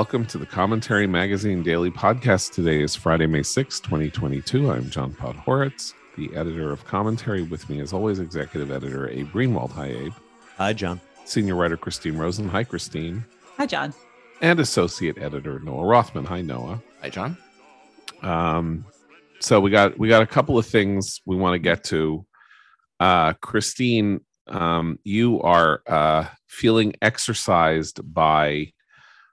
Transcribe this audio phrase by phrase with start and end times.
[0.00, 2.54] Welcome to the Commentary Magazine Daily Podcast.
[2.54, 4.72] Today is Friday, May 6, 2022.
[4.72, 7.42] I'm John Podhoretz, the editor of Commentary.
[7.42, 9.72] With me, as always, executive editor Abe Greenwald.
[9.72, 10.14] Hi, Abe.
[10.56, 11.02] Hi, John.
[11.26, 12.48] Senior writer Christine Rosen.
[12.48, 13.22] Hi, Christine.
[13.58, 13.92] Hi, John.
[14.40, 16.24] And associate editor Noah Rothman.
[16.24, 16.80] Hi, Noah.
[17.02, 17.36] Hi, John.
[18.22, 18.86] Um,
[19.40, 22.24] so we got we got a couple of things we want to get to.
[22.98, 28.72] Uh, Christine, um, you are uh, feeling exercised by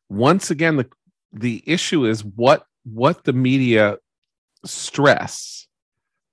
[0.10, 0.88] once again the
[1.34, 3.98] the issue is what what the media
[4.66, 5.68] stress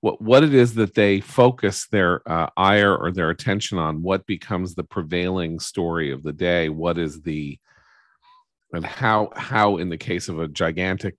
[0.01, 4.25] what what it is that they focus their uh, ire or their attention on what
[4.25, 7.57] becomes the prevailing story of the day what is the
[8.73, 11.15] and how how in the case of a gigantic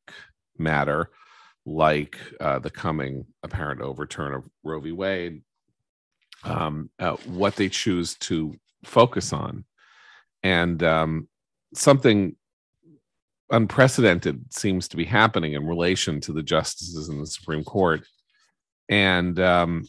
[0.58, 1.10] matter
[1.64, 4.92] like uh, the coming apparent overturn of roe v.
[4.92, 5.42] Wade
[6.46, 9.64] um, uh, what they choose to focus on.
[10.42, 11.28] And um,
[11.74, 12.36] something
[13.50, 18.06] unprecedented seems to be happening in relation to the justices in the Supreme Court.
[18.88, 19.88] And um,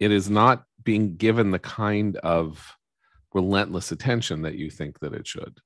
[0.00, 2.76] it is not being given the kind of
[3.34, 5.58] relentless attention that you think that it should.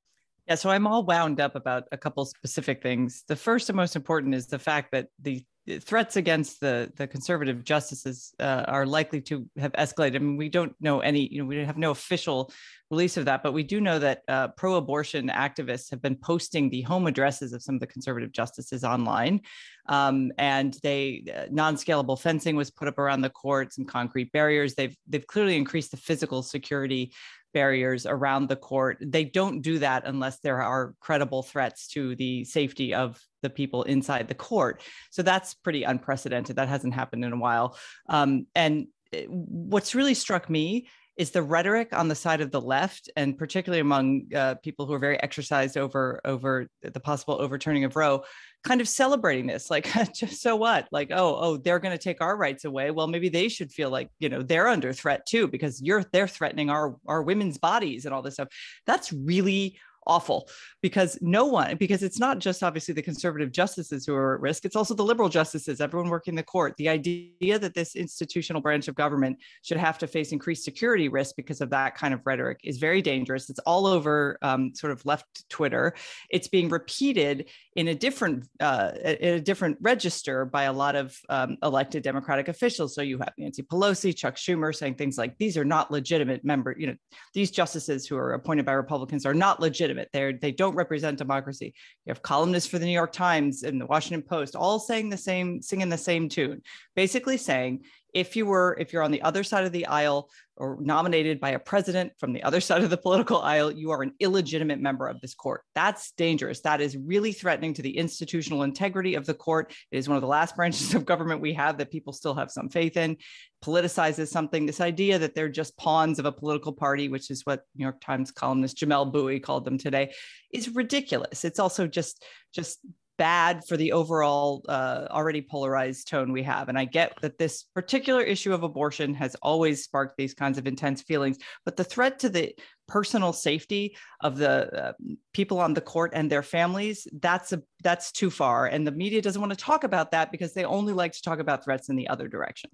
[0.49, 3.23] Yeah, so I'm all wound up about a couple specific things.
[3.29, 5.45] The first and most important is the fact that the
[5.81, 10.17] threats against the the conservative justices uh, are likely to have escalated.
[10.17, 12.53] I mean, we don't know any, you know, we have no official
[12.91, 16.83] release of that, but we do know that uh, pro-abortion activists have been posting the
[16.83, 19.41] home addresses of some of the conservative justices online,
[19.89, 24.75] um, and they uh, non-scalable fencing was put up around the court, some concrete barriers.
[24.75, 27.13] They've they've clearly increased the physical security
[27.55, 28.99] barriers around the court.
[29.01, 33.83] They don't do that unless there are credible threats to the safety of the people
[33.83, 34.83] inside the court.
[35.11, 36.57] So that's pretty unprecedented.
[36.57, 37.77] That hasn't happened in a while.
[38.09, 40.87] Um, and eh, what's really struck me
[41.17, 44.95] is the rhetoric on the side of the left, and particularly among uh, people who
[44.95, 48.25] are very exercised over over the possible overturning of Roe,
[48.65, 50.89] kind of celebrating this, like, so what?
[50.91, 52.91] Like, oh, oh, they're going to take our rights away.
[52.91, 56.29] Well, maybe they should feel like you know they're under threat too, because you're they're
[56.29, 58.49] threatening our our women's bodies and all this stuff.
[58.87, 60.49] That's really awful
[60.81, 64.65] because no one because it's not just obviously the conservative justices who are at risk
[64.65, 66.75] it's also the liberal justices everyone working the court.
[66.77, 71.37] The idea that this institutional branch of government should have to face increased security risk
[71.37, 73.51] because of that kind of rhetoric is very dangerous.
[73.51, 75.95] It's all over um, sort of left twitter.
[76.31, 81.17] It's being repeated in a different uh, in a different register by a lot of
[81.29, 82.95] um, elected democratic officials.
[82.95, 86.75] So you have nancy pelosi chuck schumer saying things like these are not legitimate member
[86.79, 86.97] you know
[87.35, 91.75] these justices who are appointed by republicans are not legitimate They're they don't represent democracy.
[92.05, 95.17] You have columnists for the New York Times and the Washington Post all saying the
[95.17, 96.63] same, singing the same tune,
[96.95, 100.77] basically saying if you were if you're on the other side of the aisle or
[100.81, 104.13] nominated by a president from the other side of the political aisle you are an
[104.21, 105.63] illegitimate member of this court.
[105.75, 106.61] That's dangerous.
[106.61, 109.73] That is really threatening to the institutional integrity of the court.
[109.91, 112.51] It is one of the last branches of government we have that people still have
[112.51, 113.17] some faith in.
[113.65, 117.63] Politicizes something this idea that they're just pawns of a political party which is what
[117.77, 120.13] new york times columnist jamelle bouie called them today
[120.53, 121.45] is ridiculous.
[121.45, 122.81] It's also just just
[123.23, 126.69] bad for the overall uh, already polarized tone we have.
[126.69, 130.67] And I get that this particular issue of abortion has always sparked these kinds of
[130.67, 132.53] intense feelings, but the threat to the
[132.89, 134.93] personal safety of the uh,
[135.33, 139.23] people on the court and their families that's a that's too far and the media
[139.23, 141.97] doesn't want to talk about that because they only like to talk about threats in
[141.97, 142.69] the other direction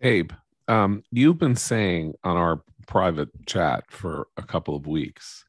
[0.00, 0.32] abe
[0.68, 5.44] um, you've been saying on our private chat for a couple of weeks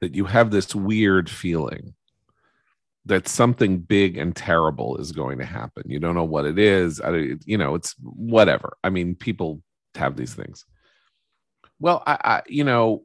[0.00, 1.94] that you have this weird feeling
[3.04, 5.82] that something big and terrible is going to happen.
[5.86, 7.00] You don't know what it is.
[7.00, 8.76] I, you know, it's whatever.
[8.84, 9.62] I mean, people
[9.96, 10.64] have these things.
[11.80, 13.02] Well, I, I, you know,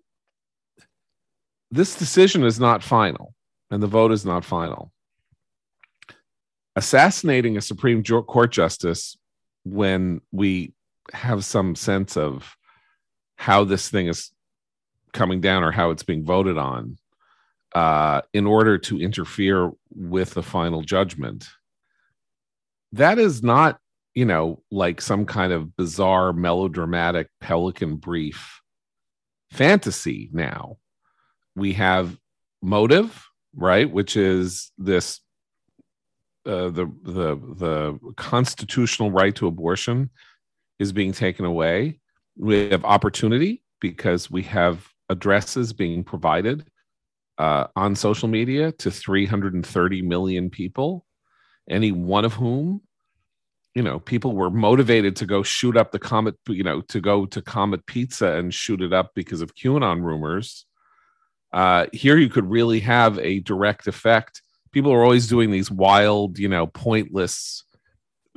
[1.72, 3.34] this decision is not final,
[3.72, 4.92] and the vote is not final.
[6.76, 9.18] Assassinating a Supreme Court justice
[9.64, 10.74] when we
[11.12, 12.56] have some sense of
[13.36, 14.32] how this thing is
[15.12, 16.98] coming down or how it's being voted on
[17.76, 21.48] uh, in order to interfere with the final judgment.
[22.94, 23.80] That is not,
[24.14, 28.62] you know, like some kind of bizarre melodramatic pelican brief
[29.52, 30.78] fantasy now.
[31.56, 32.18] We have
[32.62, 35.20] motive, right, which is this
[36.46, 40.10] uh, the the the constitutional right to abortion
[40.80, 42.00] is being taken away.
[42.38, 46.66] We have opportunity because we have addresses being provided
[47.38, 51.06] uh, on social media to 330 million people,
[51.70, 52.82] any one of whom,
[53.76, 57.26] you know, people were motivated to go shoot up the Comet, you know, to go
[57.28, 60.66] to Comet Pizza and shoot it up because of QAnon rumors.
[61.54, 64.42] Uh, here you could really have a direct effect
[64.72, 67.64] people are always doing these wild, you know, pointless,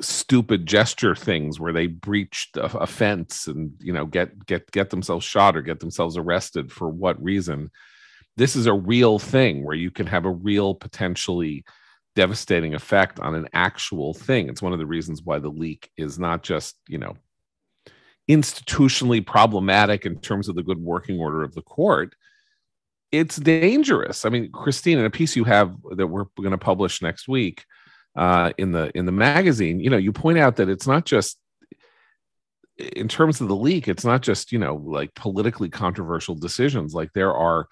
[0.00, 4.88] stupid gesture things where they breach a, a fence and you know get get get
[4.88, 7.70] themselves shot or get themselves arrested for what reason.
[8.40, 11.64] This is a real thing where you can have a real potentially
[12.16, 14.48] devastating effect on an actual thing.
[14.48, 17.16] It's one of the reasons why the leak is not just, you know,
[18.28, 22.14] institutionally problematic in terms of the good working order of the court
[23.12, 24.24] it's dangerous.
[24.24, 27.64] I mean, Christine, in a piece you have that we're going to publish next week
[28.16, 31.38] uh, in the in the magazine, you know, you point out that it's not just
[32.78, 33.88] in terms of the leak.
[33.88, 36.94] It's not just you know like politically controversial decisions.
[36.94, 37.66] Like there are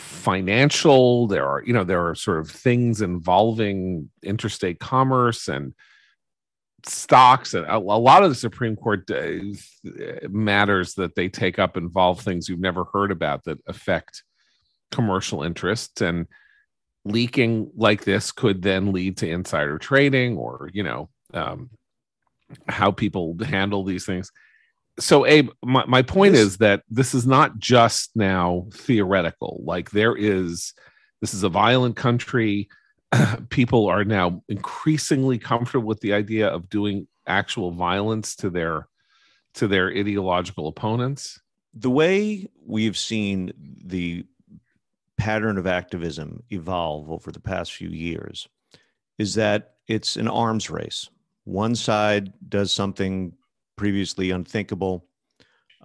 [0.00, 5.74] financial, there are you know there are sort of things involving interstate commerce and
[6.86, 9.38] stocks and a, a, lot of the Supreme Court uh,
[10.28, 14.22] matters that they take up involve things you've never heard about that affect
[14.90, 16.26] commercial interests and
[17.04, 21.70] leaking like this could then lead to insider trading or you know um,
[22.68, 24.32] how people handle these things
[24.98, 29.60] so abe my, my point this, is that this is not just now theoretical.
[29.64, 30.74] Like there is
[31.20, 32.68] this is a violent country.
[33.50, 38.88] People are now increasingly comfortable with the idea of doing actual violence to their
[39.54, 41.40] to their ideological opponents.
[41.74, 43.52] The way we've seen
[43.84, 44.24] the
[45.16, 48.48] pattern of activism evolve over the past few years
[49.18, 51.10] is that it's an arms race.
[51.44, 53.34] One side does something
[53.80, 55.06] previously unthinkable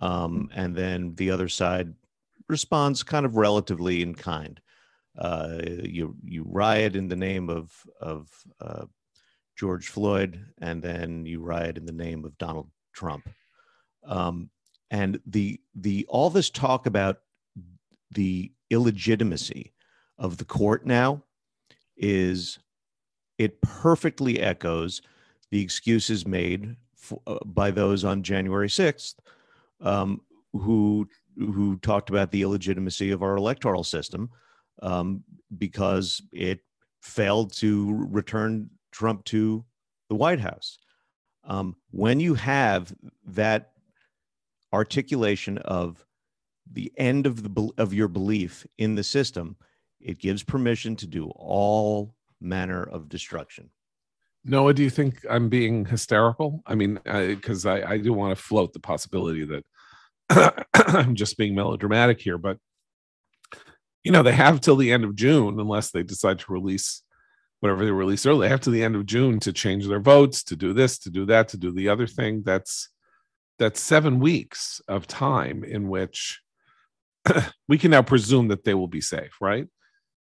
[0.02, 1.94] um, and then the other side
[2.50, 4.60] responds kind of relatively in kind
[5.18, 7.72] uh, you you riot in the name of
[8.02, 8.28] of
[8.60, 8.86] uh,
[9.58, 13.30] George Floyd, and then you riot in the name of Donald Trump.
[14.06, 14.50] Um,
[14.92, 17.20] and the the all this talk about
[18.12, 19.74] the illegitimacy
[20.18, 21.24] of the court now
[21.98, 22.60] is
[23.38, 25.02] it perfectly echoes
[25.52, 26.76] the excuses made
[27.28, 29.16] uh, by those on January 6th
[29.82, 30.22] um,
[30.54, 31.08] who
[31.38, 34.30] who talked about the illegitimacy of our electoral system
[34.82, 35.24] um,
[35.58, 36.60] because it
[37.02, 39.66] failed to return Trump to
[40.10, 40.78] the White House.
[41.44, 42.94] Um, when you have
[43.26, 43.72] that
[44.72, 46.06] articulation of
[46.72, 49.56] the end of the of your belief in the system,
[50.00, 53.70] it gives permission to do all manner of destruction.
[54.46, 56.62] Noah, do you think I'm being hysterical?
[56.68, 59.66] I mean, because I, I, I do want to float the possibility that
[60.76, 62.58] I'm just being melodramatic here, but
[64.04, 67.02] you know, they have till the end of June, unless they decide to release
[67.60, 68.42] whatever they release early.
[68.42, 71.10] They have to the end of June to change their votes, to do this, to
[71.10, 72.44] do that, to do the other thing.
[72.46, 72.90] That's
[73.58, 76.42] that's seven weeks of time in which
[77.68, 79.68] we can now presume that they will be safe, right?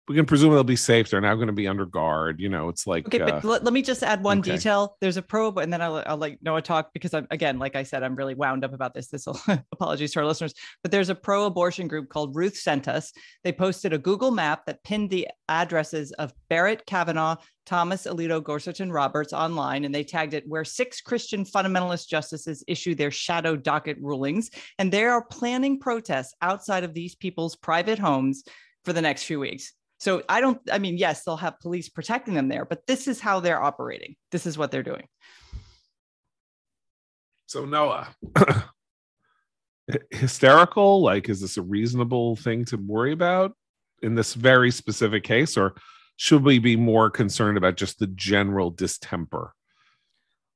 [0.08, 1.10] We can presume they'll be safe.
[1.10, 2.40] They're now going to be under guard.
[2.40, 3.20] You know, it's like okay.
[3.20, 4.56] Uh, but let, let, me just add one okay.
[4.56, 4.96] detail.
[5.00, 7.84] There's a probe, and then I'll, I'll let Noah talk because I'm again, like I
[7.84, 9.08] said, I'm really wound up about this.
[9.08, 9.40] This will
[9.72, 13.12] apologies to our listeners, but there's a pro-abortion group called Ruth Sent Us.
[13.44, 18.80] They posted a Google map that pinned the addresses of Barrett, Kavanaugh, Thomas, Alito, Gorsuch,
[18.80, 23.54] and Roberts online, and they tagged it where six Christian fundamentalist justices issue their shadow
[23.54, 28.42] docket rulings, and they are planning protests outside of these people's private homes
[28.84, 29.72] for the next few weeks.
[30.02, 33.20] So I don't, I mean, yes, they'll have police protecting them there, but this is
[33.20, 34.16] how they're operating.
[34.32, 35.06] This is what they're doing.
[37.46, 38.08] So, Noah,
[40.10, 41.02] hysterical?
[41.02, 43.52] Like, is this a reasonable thing to worry about
[44.02, 45.56] in this very specific case?
[45.56, 45.76] Or
[46.16, 49.54] should we be more concerned about just the general distemper?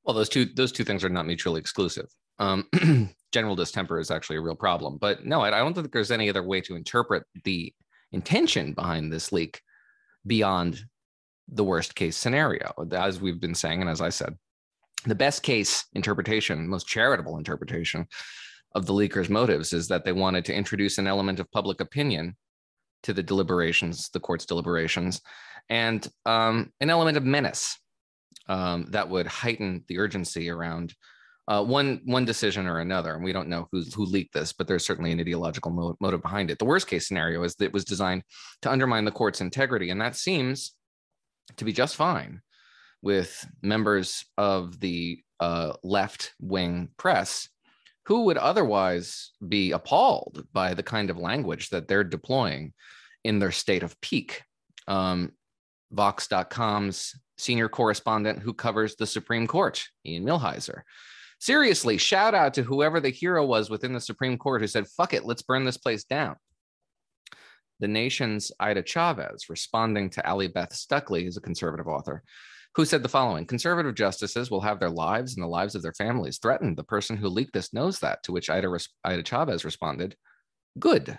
[0.03, 2.09] Well, those two those two things are not mutually exclusive.
[2.37, 2.67] Um,
[3.31, 6.27] general distemper is actually a real problem, but no, I, I don't think there's any
[6.27, 7.73] other way to interpret the
[8.11, 9.61] intention behind this leak
[10.25, 10.83] beyond
[11.47, 12.73] the worst case scenario.
[12.91, 14.35] As we've been saying, and as I said,
[15.05, 18.07] the best case interpretation, most charitable interpretation
[18.75, 22.35] of the leakers' motives is that they wanted to introduce an element of public opinion
[23.03, 25.21] to the deliberations, the court's deliberations,
[25.69, 27.77] and um, an element of menace
[28.49, 30.93] um, that would heighten the urgency around
[31.47, 34.67] uh, one one decision or another, and we don't know who who leaked this, but
[34.67, 36.59] there's certainly an ideological mo- motive behind it.
[36.59, 38.23] The worst case scenario is that it was designed
[38.63, 40.73] to undermine the court's integrity, and that seems
[41.55, 42.41] to be just fine
[43.01, 47.47] with members of the uh, left wing press
[48.07, 52.73] who would otherwise be appalled by the kind of language that they're deploying
[53.23, 54.43] in their state of peak.
[54.87, 55.33] Um,
[55.91, 60.81] Vox.com's senior correspondent who covers the Supreme Court, Ian Millhiser,
[61.39, 65.13] seriously, shout out to whoever the hero was within the Supreme Court who said, fuck
[65.13, 66.35] it, let's burn this place down.
[67.79, 72.23] The Nation's Ida Chavez, responding to Allie Beth Stuckey, who's a conservative author,
[72.75, 75.93] who said the following Conservative justices will have their lives and the lives of their
[75.93, 76.77] families threatened.
[76.77, 78.23] The person who leaked this knows that.
[78.23, 80.15] To which Ida, Ida Chavez responded,
[80.79, 81.17] Good.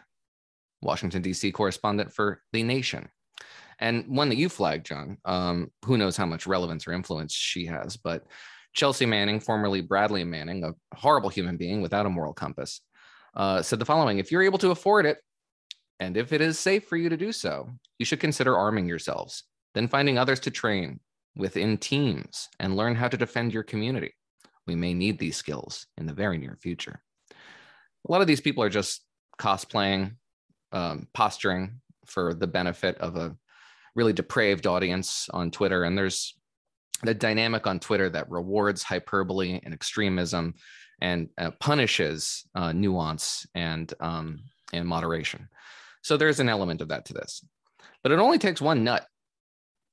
[0.83, 1.51] Washington, D.C.
[1.53, 3.09] correspondent for The Nation.
[3.81, 7.67] And one that you flagged, John, um, who knows how much relevance or influence she
[7.67, 8.25] has, but
[8.79, 12.81] Chelsea Manning, formerly Bradley Manning, a horrible human being without a moral compass,
[13.35, 15.19] uh, said the following If you're able to afford it,
[15.99, 19.43] and if it is safe for you to do so, you should consider arming yourselves,
[19.75, 21.01] then finding others to train
[21.35, 24.15] within teams and learn how to defend your community.
[24.69, 27.03] We may need these skills in the very near future.
[27.33, 29.05] A lot of these people are just
[29.41, 30.13] cosplaying,
[30.71, 33.35] um, posturing for the benefit of a
[33.97, 35.83] really depraved audience on Twitter.
[35.83, 36.38] And there's
[37.03, 40.55] the dynamic on Twitter that rewards hyperbole and extremism
[41.01, 44.41] and uh, punishes uh, nuance and um,
[44.73, 45.49] and moderation.
[46.03, 47.45] So there's an element of that to this,
[48.03, 49.07] but it only takes one nut,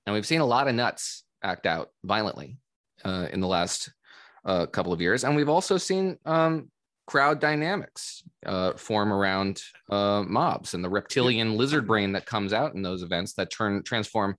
[0.05, 2.57] and we've seen a lot of nuts act out violently
[3.03, 3.91] uh, in the last
[4.45, 6.69] uh, couple of years, and we've also seen um,
[7.07, 12.73] crowd dynamics uh, form around uh, mobs and the reptilian lizard brain that comes out
[12.73, 14.35] in those events that turn transform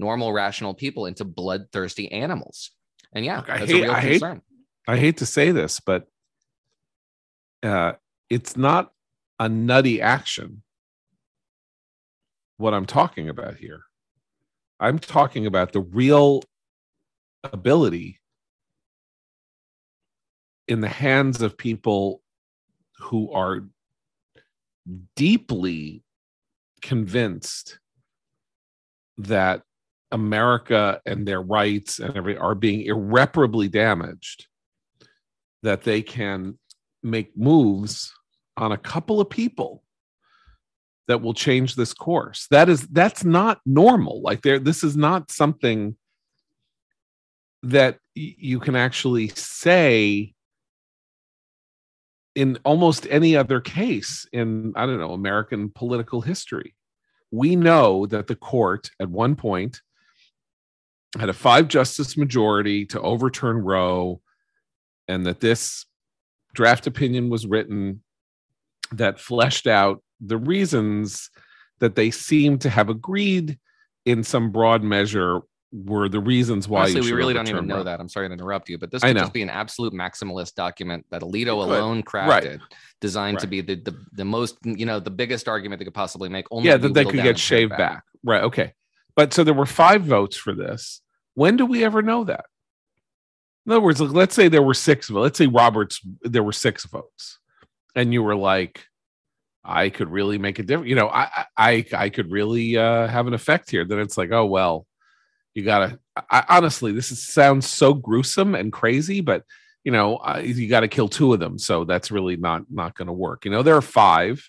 [0.00, 2.72] normal rational people into bloodthirsty animals.
[3.12, 4.22] And yeah, I hate, I hate,
[4.88, 6.08] I hate to say this, but
[7.62, 7.92] uh,
[8.28, 8.92] it's not
[9.38, 10.62] a nutty action.
[12.56, 13.82] What I'm talking about here,
[14.80, 16.42] I'm talking about the real
[17.44, 18.20] ability
[20.66, 22.22] in the hands of people
[22.98, 23.66] who are
[25.16, 26.04] deeply
[26.80, 27.78] convinced
[29.18, 29.62] that
[30.12, 34.46] America and their rights and every are being irreparably damaged,
[35.62, 36.58] that they can
[37.02, 38.12] make moves
[38.56, 39.82] on a couple of people
[41.08, 42.46] that will change this course.
[42.50, 44.22] That is that's not normal.
[44.22, 45.96] Like there, this is not something
[47.62, 50.34] that you can actually say
[52.34, 56.74] in almost any other case in i don't know american political history
[57.30, 59.80] we know that the court at one point
[61.18, 64.20] had a five justice majority to overturn roe
[65.08, 65.86] and that this
[66.54, 68.02] draft opinion was written
[68.92, 71.30] that fleshed out the reasons
[71.80, 73.58] that they seem to have agreed
[74.04, 75.40] in some broad measure
[75.72, 78.00] were the reasons why Honestly, we really don't even know that.
[78.00, 81.22] I'm sorry to interrupt you, but this could just be an absolute maximalist document that
[81.22, 82.60] Alito alone crafted, right.
[83.00, 83.40] designed right.
[83.42, 86.46] to be the, the the most, you know, the biggest argument they could possibly make.
[86.50, 87.78] Only yeah, that they could get shaved back.
[87.78, 88.04] back.
[88.24, 88.42] Right.
[88.42, 88.72] Okay.
[89.14, 91.00] But so there were five votes for this.
[91.34, 92.46] When do we ever know that?
[93.66, 95.08] In other words, let's say there were six.
[95.08, 95.22] votes.
[95.22, 97.38] Let's say Roberts, there were six votes,
[97.94, 98.86] and you were like,
[99.62, 100.88] I could really make a difference.
[100.88, 103.84] You know, I I I could really uh, have an effect here.
[103.84, 104.86] Then it's like, oh well,
[105.54, 105.98] you gotta
[106.30, 109.44] I, honestly this is, sounds so gruesome and crazy but
[109.84, 112.96] you know uh, you got to kill two of them so that's really not not
[112.96, 114.48] going to work you know there are five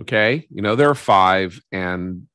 [0.00, 2.26] okay you know there are five and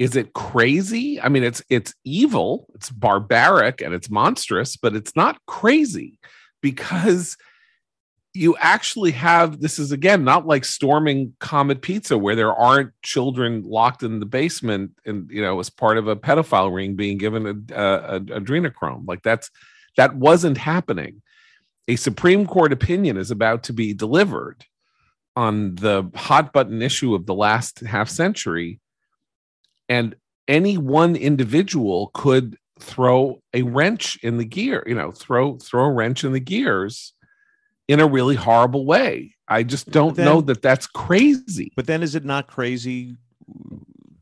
[0.00, 1.20] is it crazy?
[1.20, 6.18] I mean it's it's evil it's barbaric and it's monstrous but it's not crazy
[6.62, 7.36] because
[8.32, 13.62] you actually have this is again not like storming comet pizza where there aren't children
[13.62, 17.46] locked in the basement and you know as part of a pedophile ring being given
[17.46, 19.06] a, a, a adrenochrome.
[19.06, 19.50] Like that's
[19.98, 21.20] that wasn't happening.
[21.88, 24.64] A supreme court opinion is about to be delivered
[25.36, 28.80] on the hot button issue of the last half century
[29.90, 30.16] and
[30.48, 35.92] any one individual could throw a wrench in the gear you know throw throw a
[35.92, 37.12] wrench in the gears
[37.90, 39.34] in a really horrible way.
[39.48, 41.72] I just don't then, know that that's crazy.
[41.74, 43.16] But then is it not crazy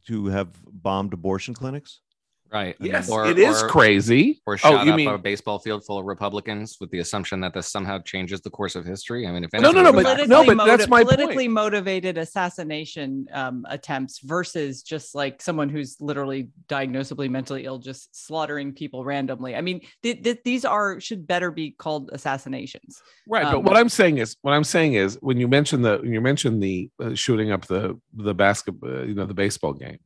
[0.07, 2.01] to have bombed abortion clinics?
[2.51, 2.77] Right.
[2.81, 4.41] Yes, or, it is or, crazy.
[4.47, 7.01] Or oh, shot oh, you up mean, a baseball field full of Republicans with the
[7.01, 9.27] assumption that this somehow changes the course of history.
[9.27, 11.53] I mean, if no, no, no, but no, but that's my politically point.
[11.53, 18.73] motivated assassination um, attempts versus just like someone who's literally diagnosably mentally ill, just slaughtering
[18.73, 19.55] people randomly.
[19.55, 23.03] I mean, th- th- these are should better be called assassinations.
[23.27, 23.45] Right.
[23.45, 26.13] Um, but what I'm saying is, what I'm saying is, when you mention the when
[26.13, 29.99] you mention the uh, shooting up the the basketball, uh, you know, the baseball game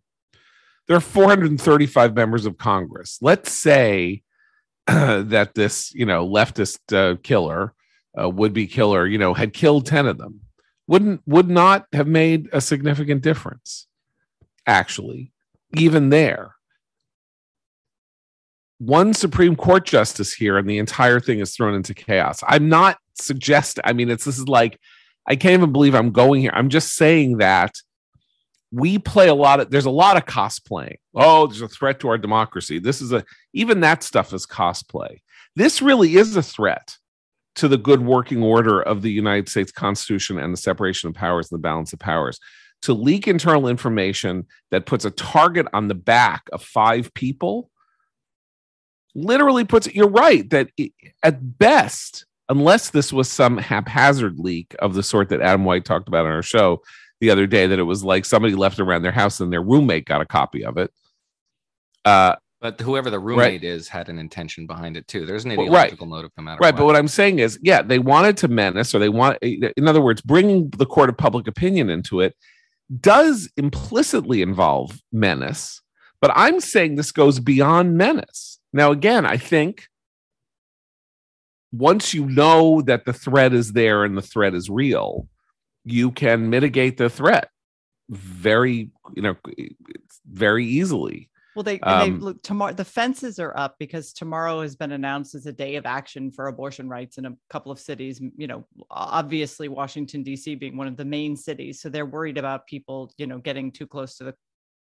[0.89, 3.19] there are 435 members of Congress.
[3.21, 4.23] Let's say
[4.87, 7.75] that this, you know, leftist uh, killer,
[8.21, 10.41] uh, would-be killer, you know, had killed 10 of them.
[10.89, 13.87] Wouldn't would not have made a significant difference.
[14.67, 15.33] Actually,
[15.77, 16.57] even there.
[18.79, 22.43] One Supreme Court justice here, and the entire thing is thrown into chaos.
[22.47, 23.83] I'm not suggesting.
[23.87, 24.79] I mean, it's this is like
[25.27, 26.53] I can't even believe I'm going here.
[26.53, 27.73] I'm just saying that
[28.73, 30.97] we play a lot of there's a lot of cosplaying.
[31.15, 32.79] Oh, there's a threat to our democracy.
[32.79, 35.21] This is a even that stuff is cosplay.
[35.55, 36.97] This really is a threat
[37.57, 41.53] to the good working order of the United States Constitution and the separation of powers
[41.53, 42.41] and the balance of powers.
[42.83, 47.71] To leak internal information that puts a target on the back of five people
[49.15, 54.95] literally puts you're right that it, at best, unless this was some haphazard leak of
[54.95, 56.83] the sort that Adam White talked about on our show,
[57.23, 60.07] the other day that it was like somebody left around their house and their roommate
[60.07, 60.93] got a copy of it.
[62.05, 63.65] Uh, but whoever the roommate right.
[63.65, 65.25] is had an intention behind it too.
[65.25, 66.11] There's an ideological right.
[66.11, 66.75] motive no matter right.
[66.75, 66.81] What.
[66.81, 70.01] But what I'm saying is, yeah, they wanted to menace, or they want, in other
[70.01, 72.35] words, bringing the court of public opinion into it
[73.01, 75.81] does implicitly involve menace.
[76.21, 78.59] But I'm saying this goes beyond menace.
[78.73, 79.87] Now, again, I think
[81.71, 85.29] once you know that the threat is there and the threat is real,
[85.85, 87.49] you can mitigate the threat
[88.09, 89.37] very you know
[90.27, 91.29] very easily.
[91.55, 95.35] Well they, um, they look tomorrow the fences are up because tomorrow has been announced
[95.35, 98.67] as a day of action for abortion rights in a couple of cities you know
[98.91, 101.81] obviously washington dc being one of the main cities.
[101.81, 104.35] So they're worried about people you know getting too close to the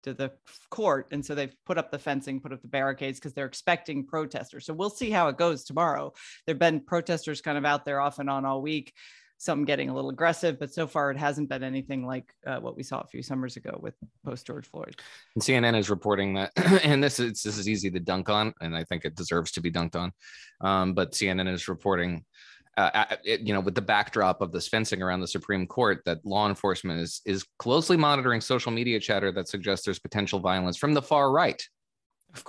[0.05, 0.31] to the
[0.71, 1.09] court.
[1.13, 4.67] And so they've put up the fencing put up the barricades because they're expecting protesters.
[4.67, 6.13] So we'll see how it goes tomorrow.
[6.47, 8.93] There've been protesters kind of out there off and on all week
[9.39, 12.77] some getting a little aggressive, but so far it hasn't been anything like uh, what
[12.77, 14.97] we saw a few summers ago with post George Floyd.
[15.35, 16.53] And CNN is reporting that,
[16.85, 19.61] and this is this is easy to dunk on, and I think it deserves to
[19.61, 20.13] be dunked on.
[20.61, 22.25] Um, but CNN is reporting,
[22.77, 26.25] uh, it, you know, with the backdrop of this fencing around the Supreme Court, that
[26.25, 30.95] law enforcement is is closely monitoring social media chatter that suggests there's potential violence from
[30.95, 31.63] the far right.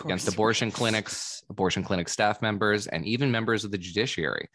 [0.04, 4.50] Against abortion clinics, abortion clinic staff members, and even members of the judiciary.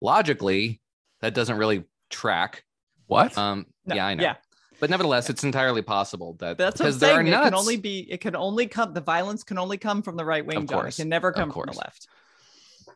[0.00, 0.80] Logically,
[1.20, 2.64] that doesn't really track.
[3.06, 3.36] What?
[3.36, 4.22] Um, no, yeah, I know.
[4.22, 4.34] Yeah.
[4.80, 7.26] But nevertheless, it's entirely possible that that's what I'm saying.
[7.26, 8.06] It can only be.
[8.10, 8.94] It can only come.
[8.94, 10.58] The violence can only come from the right wing.
[10.58, 10.86] Of John.
[10.86, 12.06] It can never come from the left.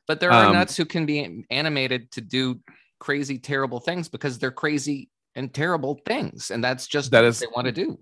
[0.06, 2.60] But there are um, nuts who can be animated to do
[2.98, 7.46] crazy, terrible things because they're crazy and terrible things, and that's just that is they
[7.54, 7.98] want to do.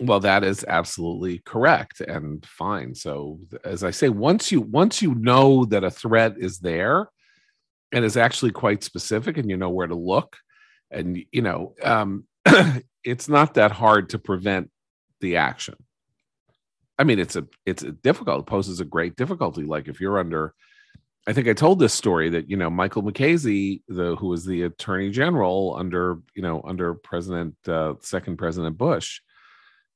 [0.00, 2.94] Well, that is absolutely correct and fine.
[2.94, 7.08] So, as I say, once you once you know that a threat is there,
[7.92, 10.36] and is actually quite specific and you know where to look.
[10.90, 12.24] And you know um,
[13.04, 14.70] it's not that hard to prevent
[15.20, 15.76] the action.
[16.98, 19.64] I mean it's a it's a difficult it poses a great difficulty.
[19.64, 20.54] Like if you're under
[21.26, 24.62] i think i told this story that you know michael mukasey the who was the
[24.62, 29.20] attorney general under you know under president uh, second president bush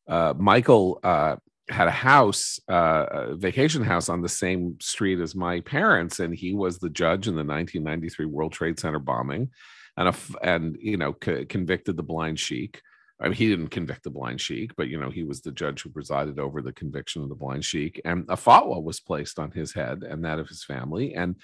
[0.09, 1.37] uh, michael uh,
[1.69, 6.35] had a house, uh, a vacation house on the same street as my parents, and
[6.35, 9.51] he was the judge in the 1993 World Trade Center bombing,
[9.97, 12.81] and a, and you know convicted the blind sheik.
[13.21, 15.83] I mean, he didn't convict the blind sheik, but you know he was the judge
[15.83, 19.51] who presided over the conviction of the blind sheik, and a fatwa was placed on
[19.51, 21.15] his head and that of his family.
[21.15, 21.37] And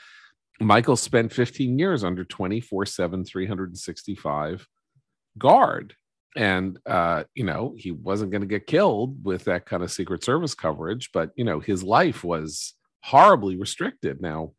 [0.60, 4.68] Michael spent 15 years under 24 7, 365
[5.38, 5.96] guard
[6.36, 10.24] and uh, you know he wasn't going to get killed with that kind of secret
[10.24, 14.20] service coverage but you know his life was horribly restricted.
[14.20, 14.52] Now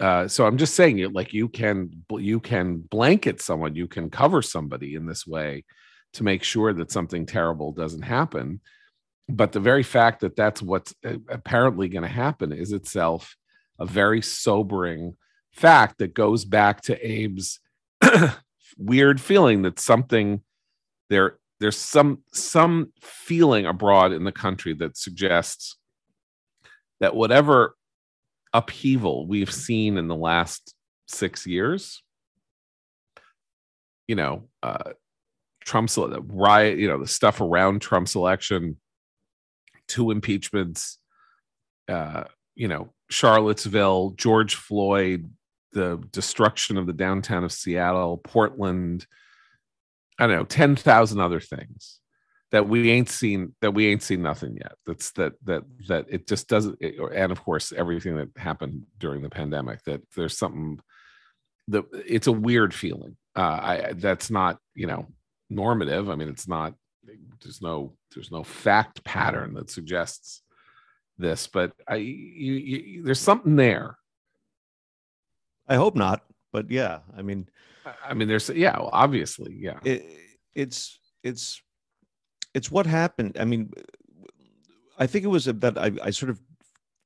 [0.00, 4.10] uh, so i'm just saying it like you can you can blanket someone you can
[4.10, 5.62] cover somebody in this way
[6.14, 8.60] to make sure that something terrible doesn't happen.
[9.28, 13.36] But the very fact that that's what's uh, apparently going to happen is itself
[13.78, 15.16] a very sobering
[15.52, 17.60] fact that goes back to abe's
[18.78, 20.42] weird feeling that something
[21.12, 25.76] there there's some some feeling abroad in the country that suggests
[27.00, 27.76] that whatever
[28.52, 30.74] upheaval we've seen in the last
[31.06, 32.02] six years
[34.08, 34.92] you know uh
[35.64, 38.76] trump's riot you know the stuff around trump's election
[39.88, 40.98] two impeachments
[41.88, 45.30] uh you know charlottesville george floyd
[45.72, 49.06] the destruction of the downtown of seattle portland
[50.22, 51.98] I don't know, 10,000 other things
[52.52, 54.74] that we ain't seen that we ain't seen nothing yet.
[54.86, 59.22] That's that that that it just doesn't it, and of course everything that happened during
[59.22, 60.78] the pandemic that there's something
[61.68, 63.16] that it's a weird feeling.
[63.34, 65.08] Uh I that's not, you know,
[65.50, 66.08] normative.
[66.08, 66.74] I mean, it's not
[67.42, 70.42] there's no there's no fact pattern that suggests
[71.18, 73.96] this, but I you, you there's something there.
[75.66, 77.48] I hope not, but yeah, I mean
[78.04, 79.78] I mean, there's yeah, obviously, yeah.
[79.84, 80.04] It,
[80.54, 81.62] it's it's
[82.54, 83.36] it's what happened.
[83.38, 83.72] I mean,
[84.98, 86.40] I think it was that I, I sort of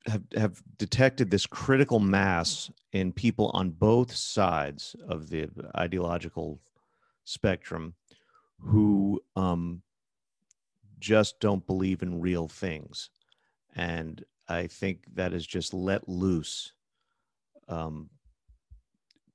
[0.06, 6.60] have have detected this critical mass in people on both sides of the ideological
[7.24, 7.94] spectrum
[8.60, 9.82] who um,
[10.98, 13.10] just don't believe in real things.
[13.74, 16.72] And I think that has just let loose
[17.68, 18.10] um,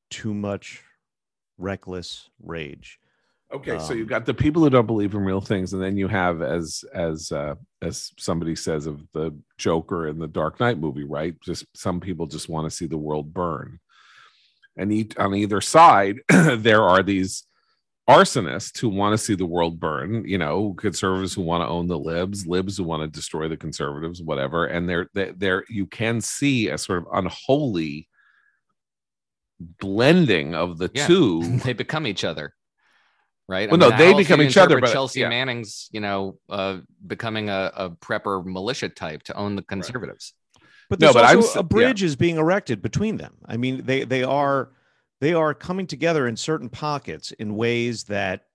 [0.09, 0.83] too much
[1.61, 2.99] reckless rage.
[3.53, 5.97] Okay, so Um, you've got the people who don't believe in real things, and then
[5.97, 10.77] you have, as as uh, as somebody says of the Joker in the Dark Knight
[10.77, 11.35] movie, right?
[11.41, 13.79] Just some people just want to see the world burn,
[14.77, 17.43] and each, on either side there are these
[18.09, 20.23] arsonists who want to see the world burn.
[20.25, 23.57] You know, conservatives who want to own the libs, libs who want to destroy the
[23.57, 24.65] conservatives, whatever.
[24.65, 28.07] And there, there you can see a sort of unholy
[29.79, 31.07] blending of the Yeah.
[31.07, 31.57] two.
[31.63, 32.53] they become each other.
[33.47, 33.69] Right.
[33.69, 35.29] Well, no, they become each other, but- Chelsea yeah.
[35.29, 40.33] Manning's, you know, uh, becoming a, a prepper militia type to own the conservatives.
[40.89, 41.63] But No, there's but I'm also s- a yeah.
[41.63, 43.35] bridge is being erected between them.
[43.45, 44.71] I mean, they they are
[45.19, 48.45] they are coming together in certain pockets in ways that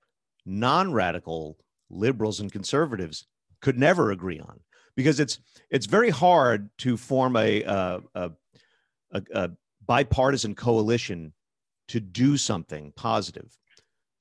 [0.60, 1.58] non-radical
[1.90, 3.26] liberals and conservatives
[3.60, 4.60] could never agree on
[4.96, 5.38] because it's
[5.70, 8.30] it's very hard to form a uh, a,
[9.12, 9.50] a, a
[9.86, 11.32] bipartisan coalition
[11.88, 13.56] to do something positive.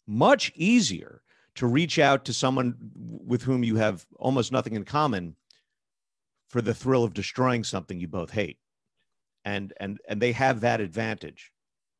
[0.08, 1.22] Much easier
[1.56, 5.36] to reach out to someone with whom you have almost nothing in common
[6.50, 8.58] for the thrill of destroying something you both hate.
[9.44, 11.52] And and and they have that advantage.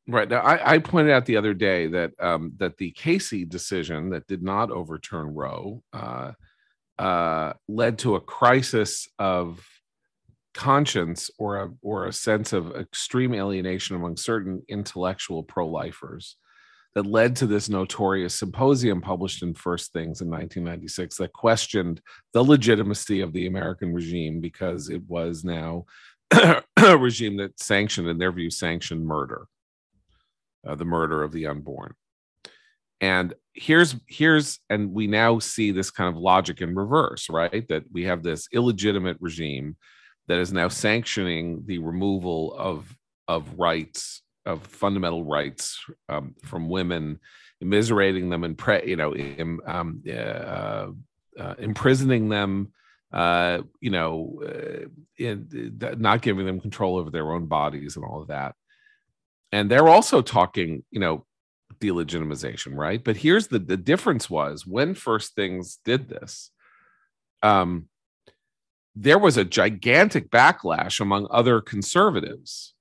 [0.08, 0.28] Right.
[0.28, 4.26] Now, I, I pointed out the other day that um, that the Casey decision that
[4.26, 6.32] did not overturn Roe uh,
[6.98, 9.64] uh, led to a crisis of
[10.56, 16.36] conscience or a or a sense of extreme alienation among certain intellectual pro-lifers
[16.94, 22.00] that led to this notorious symposium published in First Things in 1996 that questioned
[22.32, 25.84] the legitimacy of the American regime because it was now
[26.32, 26.62] a
[26.98, 29.46] regime that sanctioned, in their view, sanctioned murder
[30.66, 31.94] uh, the murder of the unborn.
[33.00, 37.66] And here's here's and we now see this kind of logic in reverse, right?
[37.68, 39.76] That we have this illegitimate regime
[40.28, 42.96] that is now sanctioning the removal of
[43.28, 47.18] of rights of fundamental rights um, from women,
[47.62, 49.12] immiserating them and pre, you know,
[49.66, 50.86] um, uh,
[51.38, 52.72] uh, imprisoning them,
[53.12, 54.86] uh, you know, uh,
[55.18, 58.54] in, not giving them control over their own bodies and all of that.
[59.52, 61.24] And they're also talking you know
[61.80, 63.02] delegitimization right?
[63.02, 66.50] But here's the the difference was when first things did this
[67.42, 67.88] um
[68.98, 72.74] there was a gigantic backlash among other conservatives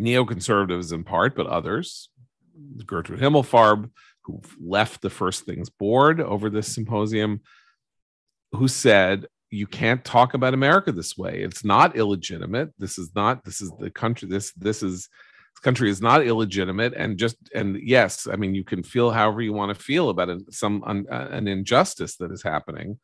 [0.00, 2.08] neoconservatives in part but others
[2.84, 3.90] gertrude himmelfarb
[4.24, 7.40] who left the first things board over this symposium
[8.52, 11.40] who said you can't talk about America this way.
[11.42, 12.72] It's not illegitimate.
[12.78, 13.44] This is not.
[13.44, 14.28] This is the country.
[14.28, 15.08] This this is
[15.54, 16.94] this country is not illegitimate.
[16.96, 20.40] And just and yes, I mean you can feel however you want to feel about
[20.50, 22.98] some an injustice that is happening,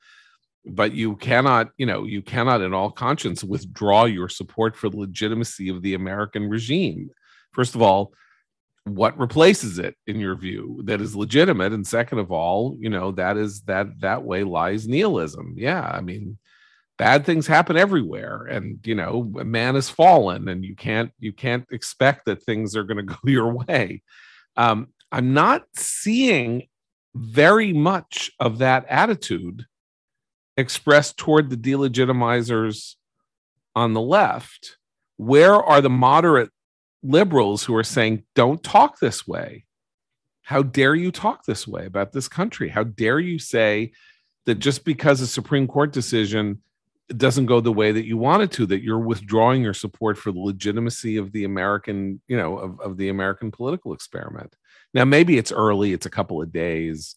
[0.64, 4.96] but you cannot you know you cannot in all conscience withdraw your support for the
[4.96, 7.10] legitimacy of the American regime.
[7.52, 8.12] First of all,
[8.84, 11.72] what replaces it in your view that is legitimate?
[11.72, 15.54] And second of all you know that is that that way lies nihilism.
[15.56, 16.38] Yeah i mean
[16.98, 21.66] bad things happen everywhere and you know man has fallen and you can't you can't
[21.72, 24.02] expect that things are going to go your way.
[24.56, 26.68] Um i'm not seeing
[27.14, 29.66] very much of that attitude
[30.56, 32.96] expressed toward the delegitimizers
[33.74, 34.76] on the left
[35.16, 36.50] where are the moderate
[37.02, 39.64] liberals who are saying, don't talk this way.
[40.42, 42.68] How dare you talk this way about this country?
[42.68, 43.92] How dare you say
[44.46, 46.62] that just because a Supreme Court decision
[47.16, 50.32] doesn't go the way that you want it to, that you're withdrawing your support for
[50.32, 54.54] the legitimacy of the American, you know, of, of the American political experiment.
[54.94, 57.16] Now, maybe it's early, it's a couple of days.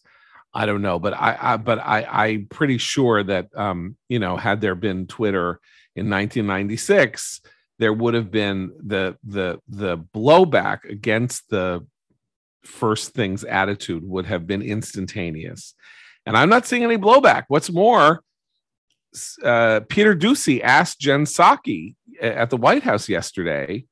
[0.56, 4.38] I don't know, but I, I but I, I'm pretty sure that um, you know,
[4.38, 5.60] had there been Twitter
[5.94, 7.42] in 1996,
[7.78, 11.86] there would have been the the the blowback against the
[12.64, 15.74] first things attitude would have been instantaneous.
[16.24, 17.44] And i'm not seeing any blowback.
[17.48, 18.22] What's more
[19.42, 23.84] uh, peter Doocy asked jen psaki at the white house yesterday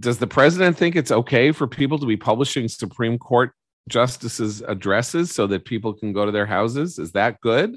[0.00, 3.52] does the president think it's okay for people to be publishing supreme court
[3.88, 6.98] justices addresses so that people can go to their houses.
[6.98, 7.76] Is that good?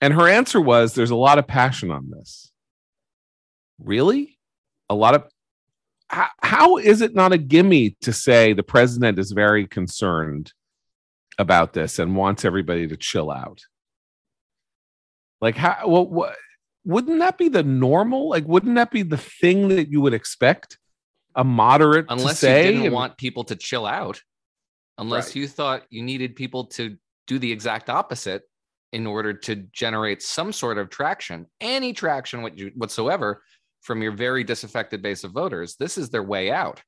[0.00, 2.52] And her answer was there's a lot of passion on this.
[3.82, 4.38] Really?
[4.88, 5.24] A lot of
[6.08, 10.52] how, how is it not a gimme to say the president is very concerned
[11.38, 13.60] about this and wants everybody to chill out?
[15.40, 16.36] Like how well what
[16.84, 20.78] wouldn't that be the normal like wouldn't that be the thing that you would expect
[21.34, 24.22] a moderate Unless to say you didn't And- want people to chill out.
[24.98, 25.36] Unless Right.
[25.36, 28.42] you thought you needed people to do the exact opposite
[28.92, 32.42] in order to generate some sort of traction, any traction
[32.74, 33.42] whatsoever
[33.82, 35.76] from your very disaffected base of voters.
[35.76, 36.82] This is their way out.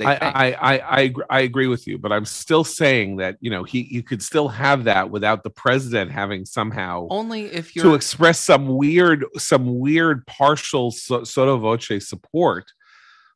[0.00, 3.62] I, I, I, I, I agree with you, but I'm still saying that you know
[3.62, 7.94] he you could still have that without the president having somehow only if you to
[7.94, 12.64] express some weird some weird partial sotto voce support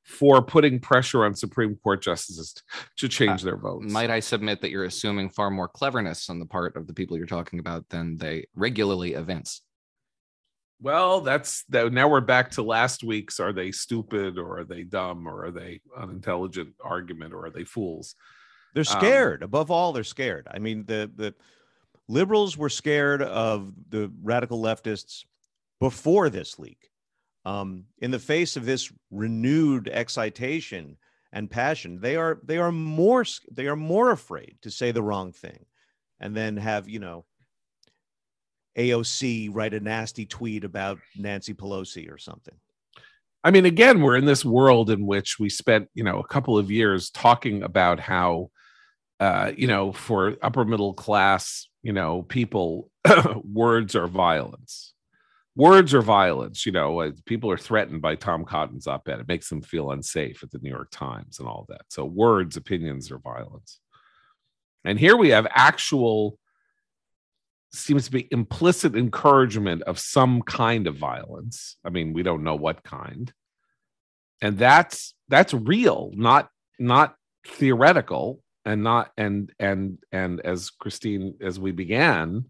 [0.08, 2.54] for putting pressure on Supreme Court justices
[2.96, 3.92] to change uh, their votes.
[3.92, 7.18] Might I submit that you're assuming far more cleverness on the part of the people
[7.18, 9.60] you're talking about than they regularly evince?
[10.80, 11.92] Well, that's that.
[11.92, 13.38] Now we're back to last week's.
[13.38, 17.64] Are they stupid or are they dumb or are they unintelligent argument or are they
[17.64, 18.14] fools?
[18.72, 19.42] They're um, scared.
[19.42, 20.48] Um, Above all, they're scared.
[20.50, 21.34] I mean, the the
[22.08, 25.24] liberals were scared of the radical leftists
[25.80, 26.88] before this leak.
[27.44, 30.96] Um, in the face of this renewed excitation
[31.32, 35.32] and passion, they are they are more they are more afraid to say the wrong
[35.32, 35.64] thing,
[36.20, 37.24] and then have you know
[38.78, 42.54] AOC write a nasty tweet about Nancy Pelosi or something.
[43.44, 46.58] I mean, again, we're in this world in which we spent, you know, a couple
[46.58, 48.50] of years talking about how,
[49.20, 52.90] uh, you know, for upper middle class, you know, people,
[53.44, 54.92] words are violence.
[55.58, 56.64] Words are violence.
[56.64, 59.18] You know, people are threatened by Tom Cotton's op-ed.
[59.18, 61.80] It makes them feel unsafe at the New York Times and all that.
[61.88, 63.80] So words, opinions are violence.
[64.84, 66.38] And here we have actual
[67.72, 71.76] seems to be implicit encouragement of some kind of violence.
[71.84, 73.32] I mean, we don't know what kind.
[74.40, 81.58] And that's that's real, not not theoretical and not and and and as Christine as
[81.58, 82.44] we began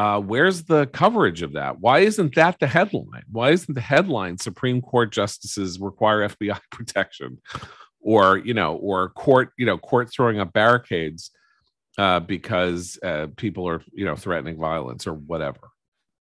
[0.00, 1.78] uh, where's the coverage of that?
[1.78, 3.24] Why isn't that the headline?
[3.30, 7.38] Why isn't the headline Supreme Court justices require FBI protection,
[8.00, 11.30] or you know, or court you know court throwing up barricades
[11.98, 15.68] uh, because uh, people are you know threatening violence or whatever.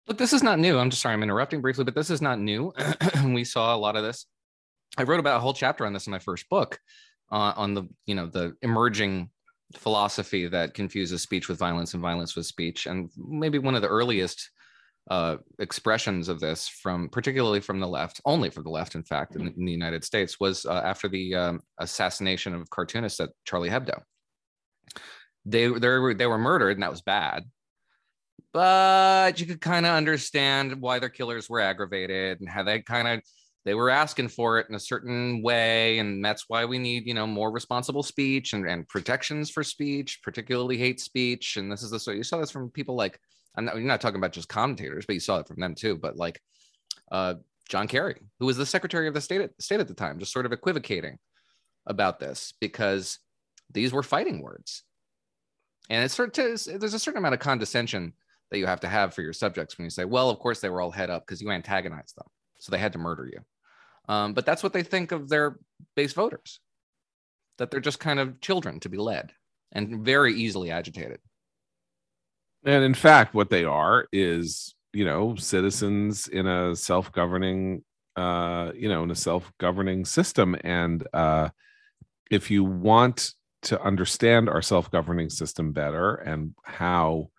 [0.09, 0.77] Look, this is not new.
[0.77, 2.73] I'm just sorry, I'm interrupting briefly, but this is not new.
[3.25, 4.27] we saw a lot of this.
[4.99, 6.81] I wrote about a whole chapter on this in my first book,
[7.31, 9.31] uh, on the you know the emerging
[9.77, 13.89] philosophy that confuses speech with violence and violence with speech, and maybe one of the
[13.89, 14.51] earliest
[15.11, 19.35] uh, expressions of this from particularly from the left, only from the left, in fact,
[19.35, 23.71] in, in the United States, was uh, after the um, assassination of cartoonists at Charlie
[23.71, 24.01] Hebdo.
[25.45, 27.45] They they were they were murdered and that was bad.
[28.53, 33.07] But you could kind of understand why their killers were aggravated and how they kind
[33.07, 33.23] of
[33.65, 37.15] they were asking for it in a certain way and that's why we need you
[37.15, 41.91] know more responsible speech and, and protections for speech particularly hate speech and this is
[41.91, 43.19] the so you saw this from people like
[43.57, 45.97] i'm not you're not talking about just commentators but you saw it from them too
[45.97, 46.41] but like
[47.13, 47.35] uh,
[47.69, 50.33] john kerry who was the secretary of the state at, state at the time just
[50.33, 51.19] sort of equivocating
[51.87, 53.19] about this because
[53.73, 54.85] these were fighting words
[55.91, 58.13] and it's sort of there's a certain amount of condescension
[58.51, 60.69] that you have to have for your subjects when you say, well, of course they
[60.69, 62.27] were all head up because you antagonized them,
[62.59, 63.41] so they had to murder you.
[64.11, 65.57] Um, but that's what they think of their
[65.95, 66.59] base voters,
[67.59, 69.31] that they're just kind of children to be led
[69.71, 71.21] and very easily agitated.
[72.65, 77.85] And in fact, what they are is, you know, citizens in a self-governing,
[78.17, 80.57] uh, you know, in a self-governing system.
[80.65, 81.51] And uh,
[82.33, 87.31] if you want to understand our self-governing system better and how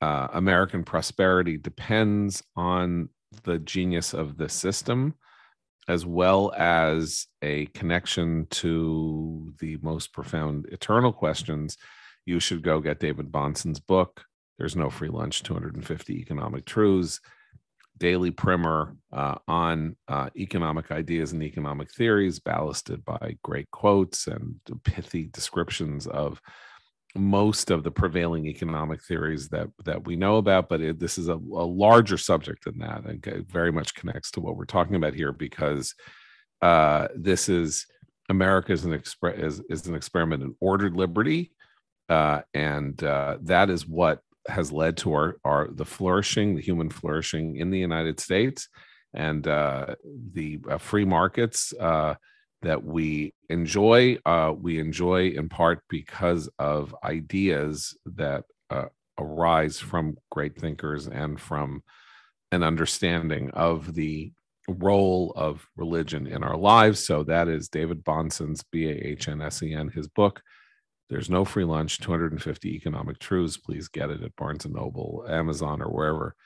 [0.00, 3.10] uh, American prosperity depends on
[3.44, 5.14] the genius of the system,
[5.90, 11.76] as well as a connection to the most profound eternal questions,
[12.24, 14.22] you should go get David Bahnsen's book.
[14.56, 17.20] There's no free lunch, 250 economic truths
[17.98, 24.54] daily primer uh, on uh, economic ideas and economic theories, ballasted by great quotes and
[24.84, 26.40] pithy descriptions of
[27.16, 30.68] most of the prevailing economic theories that that we know about.
[30.68, 34.40] But it, this is a, a, larger subject than that, and very much connects to
[34.40, 35.94] what we're talking about here because
[36.62, 37.86] uh, this is
[38.28, 41.52] America is an expre- is, is an experiment in ordered liberty.
[42.08, 46.90] Uh, and uh, that is what has led to our, our the flourishing, the human
[46.90, 48.68] flourishing in the United States,
[49.14, 49.94] and uh,
[50.32, 52.14] the uh, free markets uh,
[52.62, 54.18] that we enjoy.
[54.24, 58.86] Uh, we enjoy in part because of ideas that uh,
[59.18, 61.82] arise from great thinkers and from
[62.52, 64.32] an understanding of the
[64.68, 67.04] role of religion in our lives.
[67.04, 70.42] So that is David Bahnsen's B A H N S E N, his book
[71.10, 73.56] there's no free lunch, 250 economic truths.
[73.56, 76.36] Please get it at Barnes and Noble, Amazon, or wherever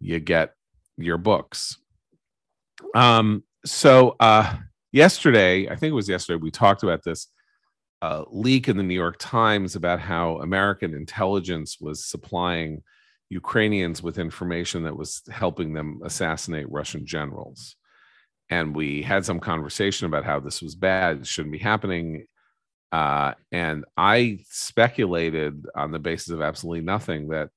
[0.00, 0.54] you get
[0.96, 1.76] your books.
[2.94, 4.56] Um, so uh
[4.92, 7.28] yesterday, I think it was yesterday, we talked about this
[8.02, 12.82] a leak in the New York Times about how American intelligence was supplying
[13.30, 17.76] Ukrainians with information that was helping them assassinate Russian generals.
[18.50, 22.26] And we had some conversation about how this was bad, shouldn't be happening.
[22.90, 27.50] Uh, and I speculated on the basis of absolutely nothing that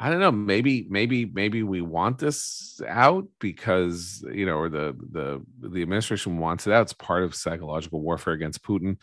[0.00, 4.96] I don't know, maybe, maybe, maybe we want this out because you know, or the
[5.12, 6.82] the the administration wants it out.
[6.82, 8.96] It's part of psychological warfare against Putin.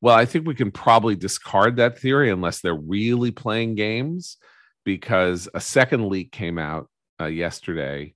[0.00, 4.36] Well, I think we can probably discard that theory unless they're really playing games,
[4.84, 8.14] because a second leak came out uh, yesterday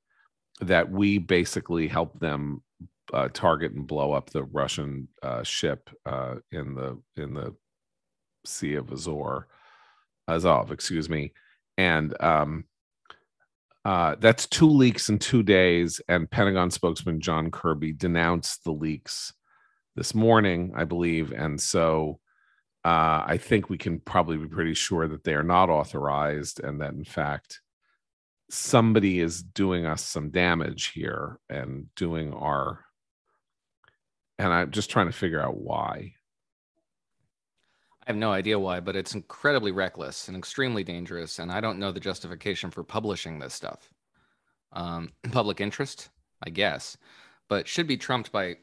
[0.60, 2.62] that we basically helped them
[3.14, 7.54] uh, target and blow up the Russian uh, ship uh, in the in the
[8.44, 9.44] Sea of Azov,
[10.28, 11.32] Azov, excuse me,
[11.78, 12.64] and um,
[13.86, 16.00] uh, that's two leaks in two days.
[16.08, 19.32] And Pentagon spokesman John Kirby denounced the leaks
[19.96, 22.20] this morning, I believe, and so
[22.84, 26.80] uh, I think we can probably be pretty sure that they are not authorized, and
[26.80, 27.60] that in fact
[28.50, 32.84] somebody is doing us some damage here and doing our
[34.38, 36.14] and i'm just trying to figure out why
[38.08, 41.38] I have no idea why, but it's incredibly reckless and extremely dangerous.
[41.38, 43.90] And I don't know the justification for publishing this stuff.
[44.72, 46.08] Um, public interest,
[46.42, 46.96] I guess,
[47.50, 48.56] but should be trumped by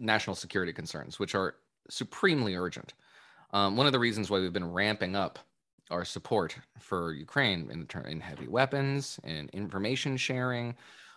[0.00, 1.54] national security concerns, which are
[1.88, 2.94] supremely urgent.
[3.52, 5.38] Um, one of the reasons why we've been ramping up
[5.92, 10.74] our support for Ukraine in, in heavy weapons and information sharing,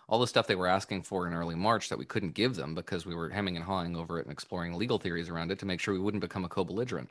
[0.08, 2.74] all the stuff they were asking for in early March that we couldn't give them
[2.74, 5.66] because we were hemming and hawing over it and exploring legal theories around it to
[5.66, 7.08] make sure we wouldn't become a co-belligerent.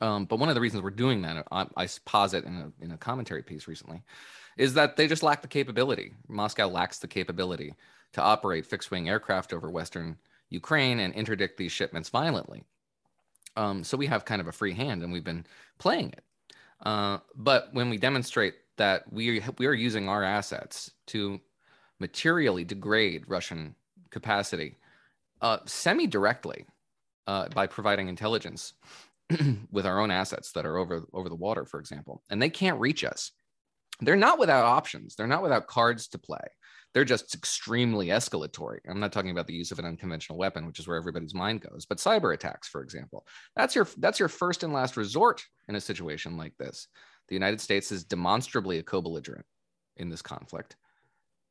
[0.00, 2.90] Um, but one of the reasons we're doing that, I, I posit in a, in
[2.92, 4.02] a commentary piece recently,
[4.56, 6.12] is that they just lack the capability.
[6.28, 7.74] Moscow lacks the capability
[8.12, 10.16] to operate fixed wing aircraft over Western
[10.50, 12.62] Ukraine and interdict these shipments violently.
[13.56, 15.46] Um, so we have kind of a free hand and we've been
[15.78, 16.24] playing it.
[16.84, 21.40] Uh, but when we demonstrate that we, we are using our assets to
[22.04, 23.74] materially degrade Russian
[24.10, 24.76] capacity
[25.40, 26.66] uh, semi directly
[27.26, 28.74] uh, by providing intelligence
[29.70, 32.78] with our own assets that are over over the water, for example, and they can't
[32.78, 33.32] reach us.
[34.00, 35.14] They're not without options.
[35.14, 36.46] They're not without cards to play.
[36.92, 38.80] They're just extremely escalatory.
[38.88, 41.62] I'm not talking about the use of an unconventional weapon, which is where everybody's mind
[41.62, 43.26] goes, but cyber attacks, for example.
[43.56, 46.86] That's your that's your first and last resort in a situation like this.
[47.28, 49.46] The United States is demonstrably a co-belligerent
[49.96, 50.76] in this conflict.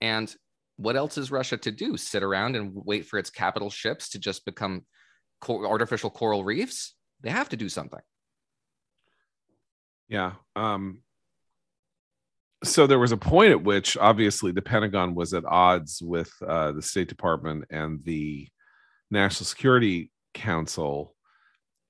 [0.02, 0.36] And
[0.78, 1.98] what else is Russia to do?
[1.98, 4.86] Sit around and wait for its capital ships to just become
[5.48, 6.96] artificial coral reefs?
[7.22, 8.00] They have to do something.
[10.10, 10.34] Yeah.
[10.56, 11.00] Um,
[12.64, 16.72] so there was a point at which obviously the Pentagon was at odds with uh,
[16.72, 18.48] the State Department and the
[19.12, 21.16] National Security Council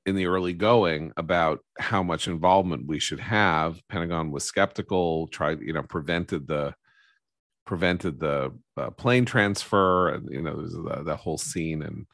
[0.06, 3.80] in the early going about how much involvement we should have.
[3.88, 6.74] Pentagon was skeptical, tried, you know, prevented the
[7.66, 12.06] prevented the uh, plane transfer, and you know, there's the, the whole scene and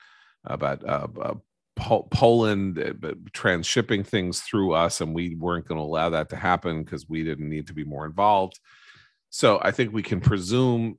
[0.46, 1.36] about uh, uh,
[1.78, 6.84] Poland uh, transshipping things through us, and we weren't going to allow that to happen
[6.84, 8.60] because we didn't need to be more involved.
[9.30, 10.98] So I think we can presume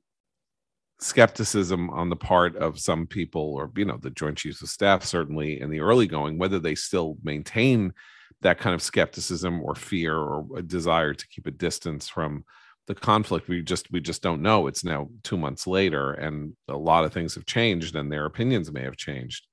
[0.99, 5.03] skepticism on the part of some people, or you know, the Joint Chiefs of Staff,
[5.03, 7.93] certainly in the early going, whether they still maintain
[8.41, 12.43] that kind of skepticism or fear or a desire to keep a distance from
[12.87, 16.75] the conflict we just we just don't know it's now two months later and a
[16.75, 19.45] lot of things have changed and their opinions may have changed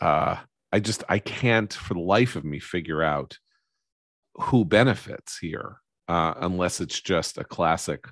[0.00, 0.36] uh,
[0.72, 3.38] I just I can't for the life of me figure out
[4.34, 5.78] who benefits here
[6.08, 8.06] uh, unless it's just a classic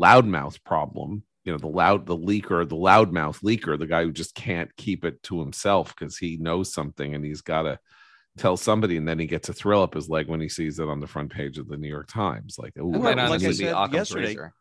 [0.00, 1.24] loudmouth problem.
[1.44, 5.04] You know, the loud the leaker, the loudmouth leaker, the guy who just can't keep
[5.04, 7.78] it to himself because he knows something and he's got to
[8.38, 10.88] tell somebody, and then he gets a thrill up his leg when he sees it
[10.88, 12.56] on the front page of the New York Times.
[12.58, 14.52] Like, ooh, well, like I said yesterday, razor.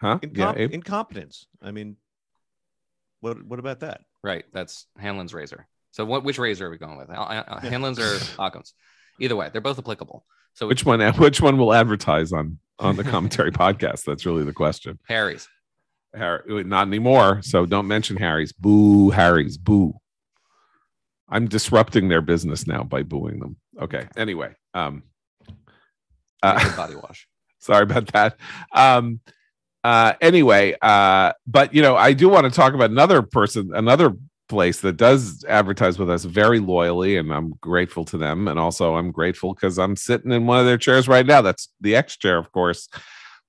[0.00, 0.18] huh?
[0.22, 1.46] Incom- yeah, incompetence.
[1.62, 1.96] I mean,
[3.20, 4.00] what what about that?
[4.22, 4.44] Right.
[4.52, 5.66] That's Hanlon's razor.
[5.92, 7.08] So what, which razor are we going with?
[7.08, 8.74] Hanlon's or Occam's?
[9.20, 10.24] Either way, they're both applicable.
[10.54, 11.00] So which one?
[11.18, 14.04] Which one will advertise on on the commentary podcast?
[14.04, 14.98] That's really the question.
[15.06, 15.48] Harry's.
[16.14, 17.40] Harry, not anymore.
[17.42, 18.52] So don't mention Harry's.
[18.52, 19.58] Boo, Harry's.
[19.58, 19.94] Boo.
[21.34, 23.56] I'm disrupting their business now by booing them.
[23.80, 24.06] Okay.
[24.16, 25.02] Anyway, um,
[26.44, 27.26] uh, body wash.
[27.58, 28.36] Sorry about that.
[28.72, 29.18] Um,
[29.82, 34.16] uh, anyway, uh, but you know, I do want to talk about another person, another
[34.48, 38.46] place that does advertise with us very loyally, and I'm grateful to them.
[38.46, 41.42] And also, I'm grateful because I'm sitting in one of their chairs right now.
[41.42, 42.88] That's the X chair, of course.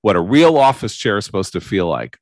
[0.01, 2.17] What a real office chair is supposed to feel like.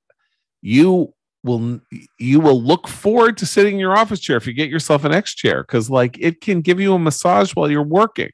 [0.62, 1.14] You
[1.44, 1.82] will
[2.18, 5.14] you will look forward to sitting in your office chair if you get yourself an
[5.14, 8.30] X chair because like it can give you a massage while you're working.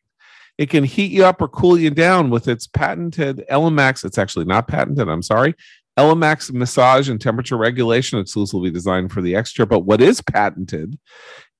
[0.58, 4.04] It can heat you up or cool you down with its patented ELEMAX.
[4.04, 5.08] It's actually not patented.
[5.08, 5.56] I'm sorry.
[5.98, 9.66] ELEMAX massage and temperature regulation exclusively designed for the X chair.
[9.66, 11.00] But what is patented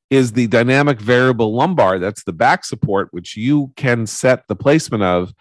[0.10, 2.00] is the dynamic variable lumbar.
[2.00, 5.34] That's the back support, which you can set the placement of,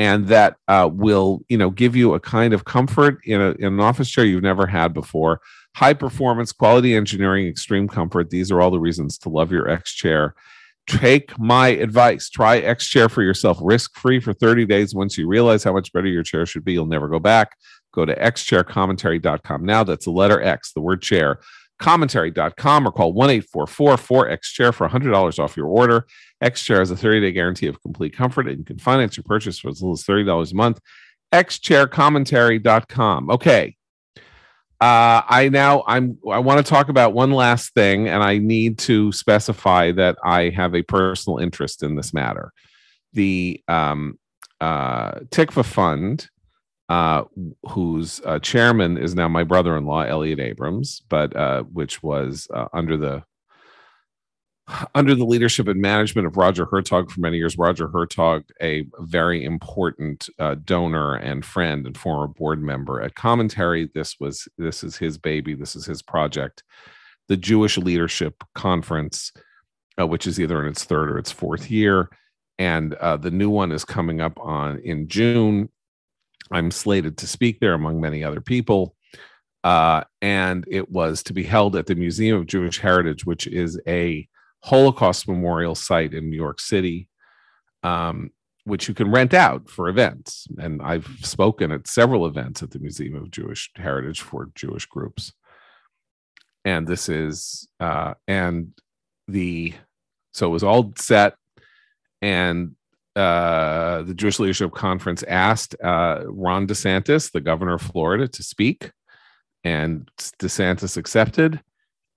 [0.00, 3.66] and that uh, will you know give you a kind of comfort in, a, in
[3.66, 5.42] an office chair you've never had before.
[5.76, 8.30] High performance, quality engineering, extreme comfort.
[8.30, 10.34] These are all the reasons to love your X chair.
[10.86, 12.30] Take my advice.
[12.30, 14.94] Try X chair for yourself, risk free for 30 days.
[14.94, 17.54] Once you realize how much better your chair should be, you'll never go back.
[17.92, 19.84] Go to xchaircommentary.com now.
[19.84, 21.40] That's the letter X, the word chair,
[21.78, 26.06] commentary.com, or call 1 844 X Chair for $100 off your order.
[26.40, 29.24] X Chair has a 30 day guarantee of complete comfort and you can finance your
[29.24, 30.80] purchase for as little as $30 a month.
[31.32, 33.30] xchaircommentary.com.
[33.30, 33.76] Okay.
[34.80, 38.78] Uh, I now I'm I want to talk about one last thing, and I need
[38.78, 42.50] to specify that I have a personal interest in this matter.
[43.12, 44.18] The um,
[44.58, 46.30] uh, Tikva Fund
[46.90, 47.22] uh,
[47.68, 52.96] whose uh, chairman is now my brother-in-law Elliot Abrams, but uh, which was uh, under
[52.96, 53.22] the
[54.94, 57.58] under the leadership and management of Roger Hertog for many years.
[57.58, 63.90] Roger Hertog, a very important uh, donor and friend and former board member at Commentary.
[63.94, 65.54] This was this is his baby.
[65.54, 66.62] This is his project.
[67.28, 69.32] The Jewish Leadership Conference,
[70.00, 72.10] uh, which is either in its third or its fourth year,
[72.58, 75.68] and the new one is coming up on in June
[76.50, 78.94] I'm slated to speak there among many other people.
[79.62, 83.78] Uh, and it was to be held at the Museum of Jewish Heritage, which is
[83.86, 84.26] a
[84.62, 87.08] Holocaust memorial site in New York City,
[87.82, 88.30] um,
[88.64, 90.46] which you can rent out for events.
[90.58, 95.32] And I've spoken at several events at the Museum of Jewish Heritage for Jewish groups.
[96.64, 98.72] And this is, uh, and
[99.28, 99.72] the,
[100.32, 101.34] so it was all set.
[102.20, 102.76] And
[103.16, 108.92] uh, the Jewish Leadership Conference asked uh, Ron DeSantis, the governor of Florida, to speak,
[109.64, 111.60] and DeSantis accepted.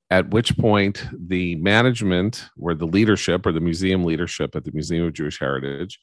[0.09, 5.05] At which point, the management, or the leadership, or the museum leadership at the Museum
[5.05, 5.99] of Jewish Heritage,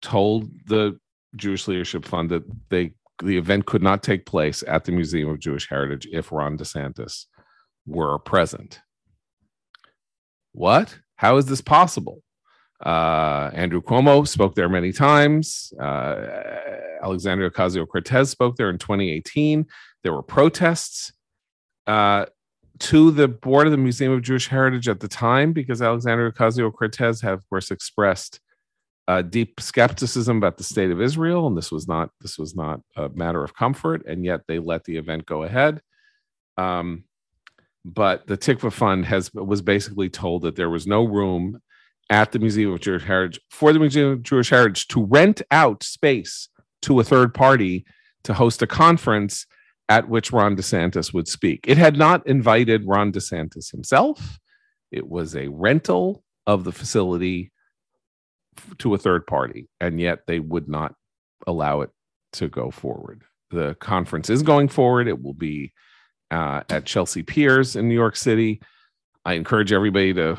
[0.00, 0.98] told the
[1.36, 5.38] Jewish Leadership Fund that they the event could not take place at the Museum of
[5.38, 7.26] Jewish Heritage if Ron DeSantis
[7.86, 8.80] were present.
[10.52, 10.98] What?
[11.16, 12.22] How is this possible?
[12.84, 15.72] Uh, Andrew Cuomo spoke there many times.
[15.80, 16.16] Uh,
[17.02, 19.66] Alexandria Ocasio Cortez spoke there in 2018.
[20.02, 21.12] There were protests
[21.86, 22.26] uh,
[22.80, 26.72] to the board of the Museum of Jewish Heritage at the time because Alexandria Ocasio
[26.72, 28.40] Cortez have, of course, expressed
[29.06, 32.80] uh, deep skepticism about the state of Israel, and this was not this was not
[32.96, 35.80] a matter of comfort, and yet they let the event go ahead.
[36.56, 37.04] Um,
[37.84, 41.60] but the Tikva Fund has was basically told that there was no room
[42.10, 45.82] at the Museum of Jewish Heritage for the Museum of Jewish Heritage to rent out
[45.82, 46.48] space
[46.82, 47.84] to a third party
[48.24, 49.46] to host a conference
[49.88, 51.64] at which Ron DeSantis would speak.
[51.66, 54.38] It had not invited Ron DeSantis himself,
[54.94, 57.50] it was a rental of the facility
[58.78, 60.94] to a third party, and yet they would not
[61.48, 61.90] allow it
[62.34, 63.22] to go forward.
[63.50, 65.08] The conference is going forward.
[65.08, 65.72] It will be
[66.30, 68.60] uh, at Chelsea Piers in New York City.
[69.24, 70.38] I encourage everybody to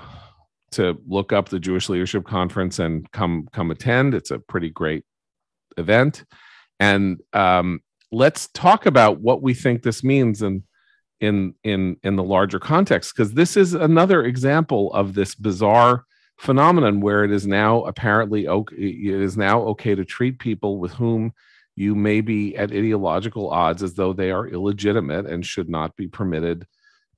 [0.71, 4.13] to look up the Jewish Leadership Conference and come come attend.
[4.13, 5.03] It's a pretty great
[5.77, 6.23] event,
[6.79, 7.81] and um,
[8.16, 10.63] let's talk about what we think this means in
[11.20, 16.05] in in in the larger context because this is another example of this bizarre
[16.38, 20.93] phenomenon where it is now apparently okay it is now okay to treat people with
[20.93, 21.34] whom
[21.76, 26.07] you may be at ideological odds as though they are illegitimate and should not be
[26.07, 26.66] permitted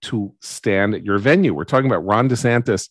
[0.02, 1.54] to stand at your venue.
[1.54, 2.89] We're talking about Ron DeSantis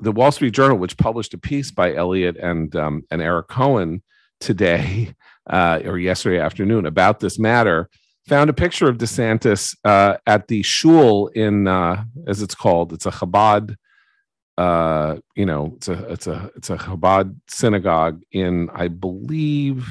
[0.00, 4.02] the Wall Street Journal, which published a piece by Elliot and um, and Eric Cohen
[4.40, 5.14] today
[5.48, 7.88] uh, or yesterday afternoon about this matter,
[8.28, 13.06] found a picture of DeSantis uh, at the shul in, uh, as it's called, it's
[13.06, 13.76] a Chabad,
[14.58, 19.88] uh, you know, it's a it's a it's a Chabad synagogue in, I believe,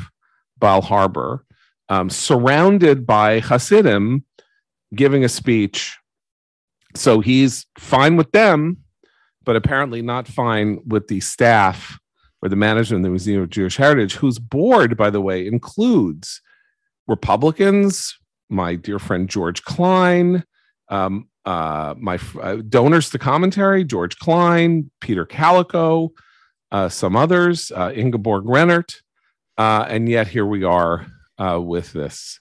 [0.60, 1.46] Bal Harbour,
[1.90, 4.24] um, surrounded by Hasidim
[4.94, 5.98] giving a speech.
[6.96, 8.78] So he's fine with them
[9.44, 12.00] but apparently not fine with the staff
[12.42, 16.42] or the management of the Museum of Jewish Heritage, whose board, by the way, includes
[17.08, 18.18] Republicans,
[18.50, 20.44] my dear friend George Klein,
[20.90, 26.10] um, uh, my uh, donors to commentary, George Klein, Peter Kalikow,
[26.72, 29.02] uh, some others, uh, Ingeborg Rennert,
[29.58, 32.40] uh, and yet here we are uh, with this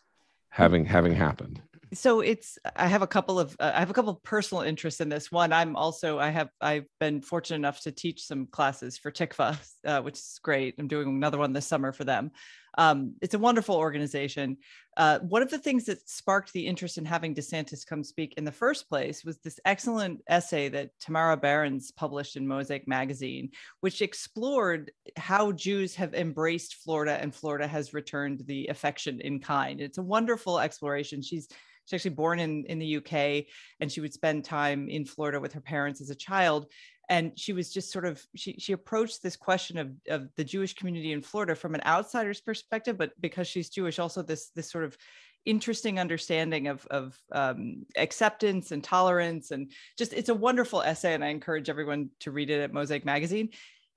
[0.51, 1.63] having having happened.
[1.93, 5.01] So it's i have a couple of uh, i have a couple of personal interests
[5.01, 5.33] in this.
[5.33, 9.59] One i'm also i have i've been fortunate enough to teach some classes for tikva
[9.85, 10.75] uh, which is great.
[10.79, 12.31] I'm doing another one this summer for them
[12.79, 14.57] um, it's a wonderful organization.
[14.97, 18.45] Uh, one of the things that sparked the interest in having desantis come speak in
[18.45, 23.49] the first place was this excellent essay that tamara berens published in mosaic magazine
[23.81, 29.81] which explored how jews have embraced florida and florida has returned the affection in kind.
[29.81, 31.23] It's a wonderful exploration.
[31.23, 31.49] She's
[31.87, 33.47] She's actually born in, in the UK
[33.81, 36.67] and she would spend time in Florida with her parents as a child.
[37.11, 40.75] And she was just sort of, she, she approached this question of, of the Jewish
[40.75, 44.85] community in Florida from an outsider's perspective, but because she's Jewish, also this, this sort
[44.85, 44.97] of
[45.45, 49.51] interesting understanding of, of um, acceptance and tolerance.
[49.51, 51.13] And just, it's a wonderful essay.
[51.13, 53.51] And I encourage everyone to read it at Mosaic Magazine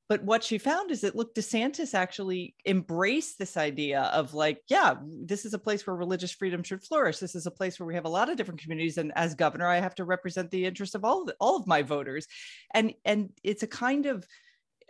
[0.10, 4.96] but what she found is that look desantis actually embraced this idea of like yeah
[5.26, 7.20] this is a place where religious freedom should flourish.
[7.20, 9.68] This is a place where we have a lot of different communities and as governor
[9.68, 12.28] i have to represent the interests of all of, all of my voters.
[12.74, 14.26] And and it's a kind of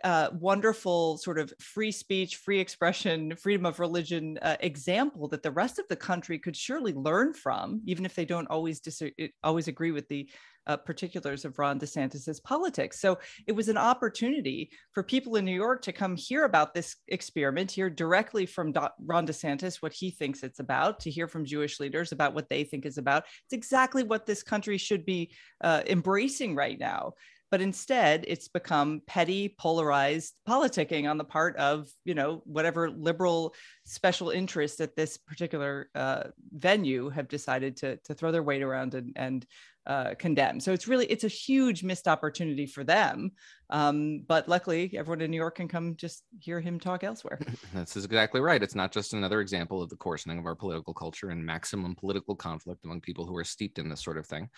[0.02, 5.50] uh, wonderful sort of free speech, free expression, freedom of religion uh, example that the
[5.50, 9.02] rest of the country could surely learn from, even if they don't always dis-
[9.42, 10.28] always agree with the
[10.66, 13.00] uh, particulars of Ron DeSantis's politics.
[13.00, 16.96] So it was an opportunity for people in New York to come hear about this
[17.08, 21.44] experiment, hear directly from Do- Ron DeSantis what he thinks it's about, to hear from
[21.44, 23.24] Jewish leaders about what they think is about.
[23.44, 27.14] It's exactly what this country should be uh, embracing right now
[27.54, 33.54] but instead it's become petty polarized politicking on the part of you know whatever liberal
[33.84, 38.94] special interest at this particular uh, venue have decided to, to throw their weight around
[38.94, 39.46] and, and
[39.86, 40.58] uh, condemn.
[40.58, 43.30] So it's really it's a huge missed opportunity for them
[43.70, 47.38] um, but luckily everyone in new york can come just hear him talk elsewhere.
[47.72, 48.62] That's exactly right.
[48.62, 52.34] It's not just another example of the coarsening of our political culture and maximum political
[52.34, 54.48] conflict among people who are steeped in this sort of thing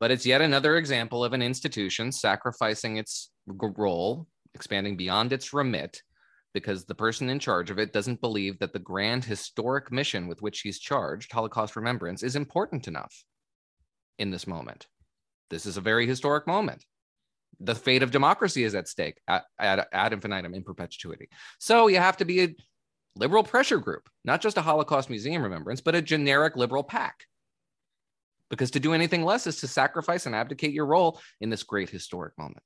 [0.00, 6.02] but it's yet another example of an institution sacrificing its role, expanding beyond its remit,
[6.54, 10.40] because the person in charge of it doesn't believe that the grand historic mission with
[10.42, 13.24] which he's charged, Holocaust remembrance, is important enough
[14.18, 14.86] in this moment.
[15.50, 16.84] This is a very historic moment.
[17.60, 21.28] The fate of democracy is at stake at, at, ad infinitum in perpetuity.
[21.58, 22.56] So you have to be a
[23.16, 27.26] liberal pressure group, not just a Holocaust museum remembrance, but a generic liberal PAC
[28.50, 31.88] because to do anything less is to sacrifice and abdicate your role in this great
[31.88, 32.62] historic moment.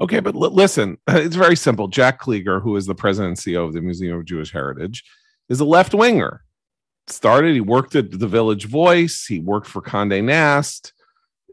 [0.00, 1.88] Okay, but l- listen, it's very simple.
[1.88, 5.04] Jack Kliger, who is the president and CEO of the Museum of Jewish Heritage,
[5.48, 6.42] is a left winger.
[7.08, 10.92] Started, he worked at the Village Voice, he worked for Condé Nast.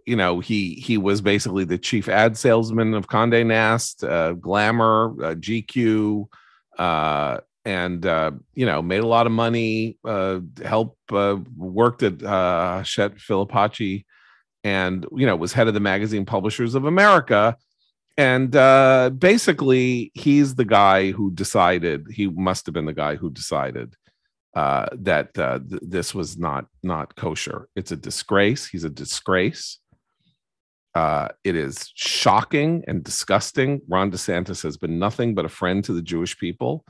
[0.06, 5.14] You know, he he was basically the chief ad salesman of Condé Nast, uh, Glamour,
[5.24, 6.26] uh, GQ,
[6.78, 12.24] uh, and uh, you know made a lot of money uh, help uh, worked at
[12.24, 14.06] uh, Hachette Filipacchi
[14.64, 17.58] and you know was head of the magazine publishers of america.
[18.16, 23.32] And uh, basically he's the guy who decided he must have been the guy who
[23.32, 23.96] decided
[24.56, 27.68] uh, that uh, th- this was not not kosher.
[27.76, 28.68] It's a disgrace.
[28.68, 29.80] He's a disgrace.
[30.94, 33.82] Uh, it is shocking and disgusting.
[33.88, 36.86] Ron desantis has been nothing but a friend to the jewish people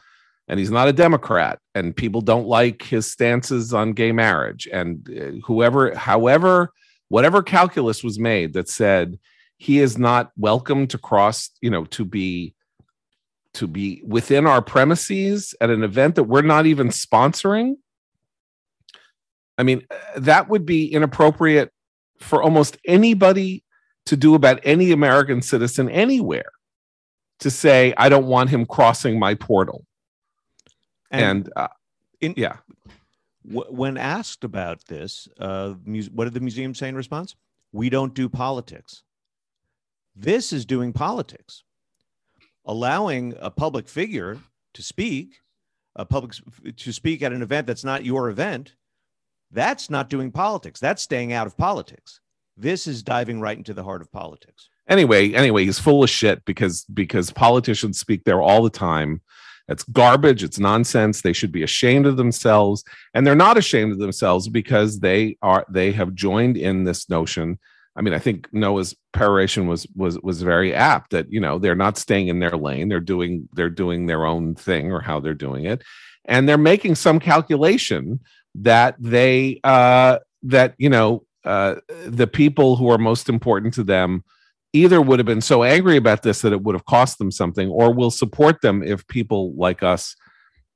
[0.47, 4.67] and he's not a Democrat, and people don't like his stances on gay marriage.
[4.71, 6.71] And uh, whoever, however,
[7.09, 9.19] whatever calculus was made that said
[9.57, 12.53] he is not welcome to cross, you know, to be
[13.53, 17.75] to be within our premises at an event that we're not even sponsoring.
[19.59, 19.85] I mean,
[20.15, 21.71] that would be inappropriate
[22.19, 23.63] for almost anybody
[24.07, 26.51] to do about any American citizen anywhere
[27.39, 29.85] to say, I don't want him crossing my portal
[31.13, 31.67] and, and uh,
[32.19, 32.57] in, yeah.
[33.47, 37.35] W- when asked about this uh, mu- what did the museum say in response?
[37.71, 39.03] We don't do politics.
[40.15, 41.63] This is doing politics.
[42.65, 44.39] Allowing a public figure
[44.73, 45.35] to speak
[45.95, 46.33] a public
[46.75, 48.73] to speak at an event that's not your event
[49.51, 50.79] that's not doing politics.
[50.79, 52.19] That's staying out of politics.
[52.57, 54.69] This is diving right into the heart of politics.
[54.87, 59.21] Anyway anyway he's full of shit because because politicians speak there all the time
[59.67, 60.43] that's garbage.
[60.43, 61.21] It's nonsense.
[61.21, 62.83] They should be ashamed of themselves.
[63.13, 67.59] And they're not ashamed of themselves because they are they have joined in this notion.
[67.95, 71.75] I mean, I think Noah's peroration was was was very apt that, you know, they're
[71.75, 72.89] not staying in their lane.
[72.89, 75.83] They're doing they're doing their own thing or how they're doing it.
[76.25, 78.19] And they're making some calculation
[78.55, 84.23] that they uh that, you know, uh the people who are most important to them
[84.73, 87.69] either would have been so angry about this that it would have cost them something,
[87.69, 90.15] or will support them if people like us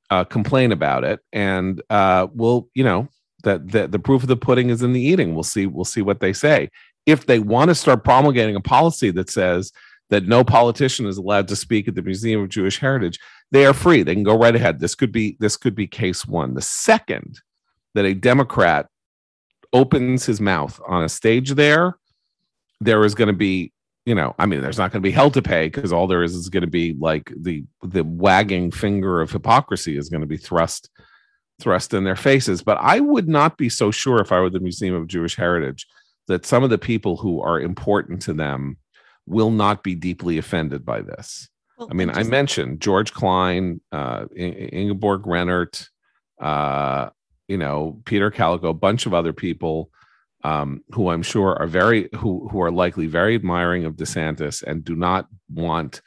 [0.10, 1.20] uh, complain about it.
[1.34, 3.10] And uh, we'll, you know,
[3.44, 5.34] that, that the proof of the pudding is in the eating.
[5.34, 5.66] We'll see.
[5.66, 6.70] We'll see what they say.
[7.06, 9.72] If they want to start promulgating a policy that says
[10.10, 13.20] that no politician is allowed to speak at the Museum of Jewish Heritage,
[13.52, 14.04] they are free.
[14.04, 14.80] They can go right ahead.
[14.80, 16.54] This could be this could be case one.
[16.54, 17.42] The second
[17.94, 18.88] that a Democrat
[19.74, 21.98] opens his mouth on a stage there,
[22.80, 23.72] there is going to be,
[24.08, 26.24] you know, I mean, there's not going to be hell to pay because all there
[26.24, 30.28] is is going to be like the the wagging finger of hypocrisy is going to
[30.28, 30.90] be thrust
[31.60, 32.64] thrust in their faces.
[32.64, 35.86] But I would not be so sure if I were the Museum of Jewish Heritage
[36.30, 38.78] that some of the people who are important to them
[39.26, 41.50] will not be deeply offended by this.
[41.78, 45.86] Well, I mean, I mentioned George Klein, uh, Ingeborg Rennert,
[46.40, 47.10] uh,
[47.50, 49.92] you know, Peter Kalikow, a bunch of other people
[50.44, 54.84] um, who I'm sure are very who who are likely very admiring of DeSantis and
[54.84, 56.02] do not want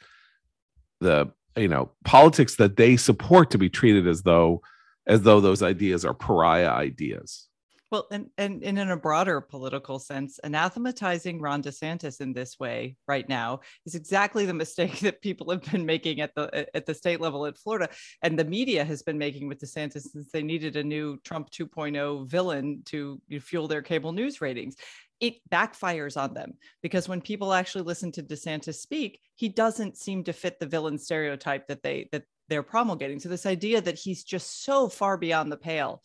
[0.99, 4.61] the you know politics that they support to be treated as though
[5.07, 7.47] as though those ideas are pariah ideas.
[7.91, 12.95] Well, and, and, and in a broader political sense, anathematizing Ron DeSantis in this way
[13.05, 16.93] right now is exactly the mistake that people have been making at the at the
[16.93, 17.89] state level in Florida,
[18.21, 22.29] and the media has been making with DeSantis since they needed a new Trump 2.0
[22.29, 24.77] villain to fuel their cable news ratings.
[25.19, 30.23] It backfires on them because when people actually listen to DeSantis speak, he doesn't seem
[30.23, 33.19] to fit the villain stereotype that they that they're promulgating.
[33.19, 36.01] So this idea that he's just so far beyond the pale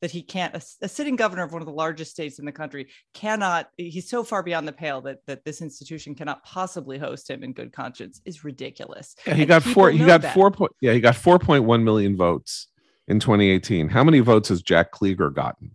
[0.00, 2.52] that he can't a, a, sitting governor of one of the largest states in the
[2.52, 7.30] country cannot he's so far beyond the pale that that this institution cannot possibly host
[7.30, 9.14] him in good conscience is ridiculous.
[9.26, 10.34] Yeah, he and got four he got that.
[10.34, 12.68] four point yeah he got 4.1 million votes
[13.08, 15.74] in 2018 how many votes has jack kliger gotten?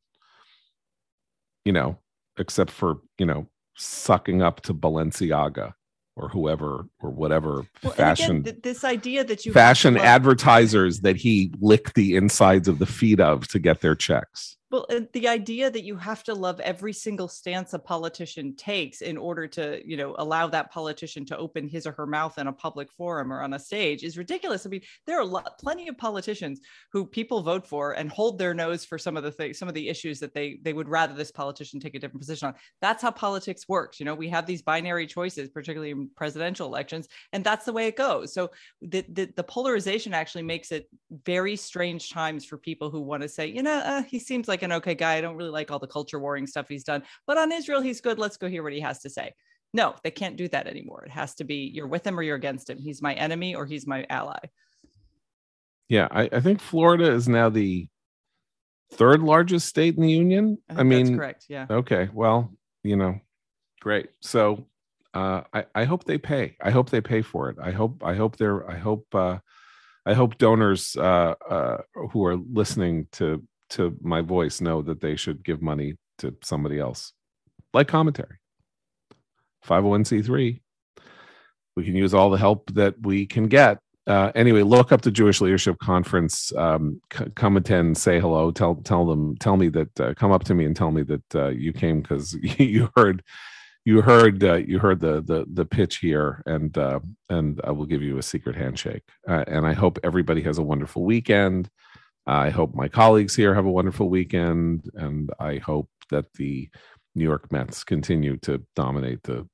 [1.64, 2.00] You know
[2.38, 5.74] except for you know sucking up to balenciaga
[6.16, 11.52] or whoever or whatever well, fashion again, this idea that you fashion advertisers that he
[11.60, 15.84] licked the insides of the feet of to get their checks well, the idea that
[15.84, 20.16] you have to love every single stance a politician takes in order to, you know,
[20.18, 23.54] allow that politician to open his or her mouth in a public forum or on
[23.54, 24.66] a stage is ridiculous.
[24.66, 26.62] I mean, there are plenty of politicians
[26.92, 29.76] who people vote for and hold their nose for some of the things, some of
[29.76, 32.56] the issues that they they would rather this politician take a different position on.
[32.82, 34.00] That's how politics works.
[34.00, 37.86] You know, we have these binary choices, particularly in presidential elections, and that's the way
[37.88, 38.34] it goes.
[38.34, 38.50] So
[38.82, 40.90] the the, the polarization actually makes it
[41.24, 44.55] very strange times for people who want to say, you know, uh, he seems like
[44.56, 45.16] like an okay guy.
[45.16, 48.00] I don't really like all the culture warring stuff he's done, but on Israel, he's
[48.00, 48.18] good.
[48.18, 49.34] Let's go hear what he has to say.
[49.74, 51.04] No, they can't do that anymore.
[51.06, 52.78] It has to be you're with him or you're against him.
[52.78, 54.40] He's my enemy or he's my ally.
[55.90, 57.88] Yeah, I, I think Florida is now the
[58.94, 60.58] third largest state in the union.
[60.70, 61.46] I, I mean, correct.
[61.50, 61.68] Yeah.
[61.70, 62.10] Okay.
[62.14, 62.54] Well,
[62.84, 63.20] you know,
[63.82, 64.10] great.
[64.22, 64.66] So
[65.14, 66.56] uh, I, I hope they pay.
[66.62, 67.58] I hope they pay for it.
[67.62, 69.40] I hope I hope they're I hope uh,
[70.06, 71.78] I hope donors uh, uh,
[72.12, 73.44] who are listening to
[73.76, 77.14] to my voice know that they should give money to somebody else,
[77.74, 78.38] like commentary.
[79.66, 80.62] 501c3.
[81.76, 83.80] We can use all the help that we can get.
[84.08, 86.54] Uh, anyway, look up the Jewish Leadership Conference.
[86.56, 90.00] Um, c- come attend, say hello, tell tell them, tell me that.
[90.00, 93.24] Uh, come up to me and tell me that uh, you came because you heard,
[93.84, 97.00] you heard, uh, you heard the the the pitch here, and uh,
[97.30, 99.04] and I will give you a secret handshake.
[99.28, 101.68] Uh, and I hope everybody has a wonderful weekend.
[102.28, 106.70] I hope my colleagues here have a wonderful weekend, and I hope that the
[107.14, 109.48] New York Mets continue to dominate the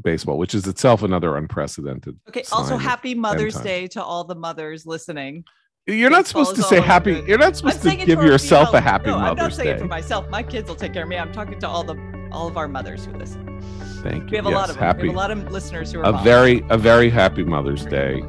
[0.00, 2.18] baseball, which is itself another unprecedented.
[2.28, 2.44] Okay.
[2.52, 5.44] Also, happy Mother's Day to all the mothers listening.
[5.86, 7.22] You're not supposed to say happy.
[7.26, 9.74] You're not supposed to give yourself a happy no, Mother's I'm not saying Day.
[9.74, 10.28] it for myself.
[10.30, 11.16] My kids will take care of me.
[11.16, 11.96] I'm talking to all the
[12.32, 13.60] all of our mothers who listen.
[14.02, 14.30] Thank you.
[14.30, 15.02] We have yes, a lot of happy.
[15.02, 16.24] We have a lot of listeners who are a moms.
[16.24, 18.22] very a very happy Mother's Day.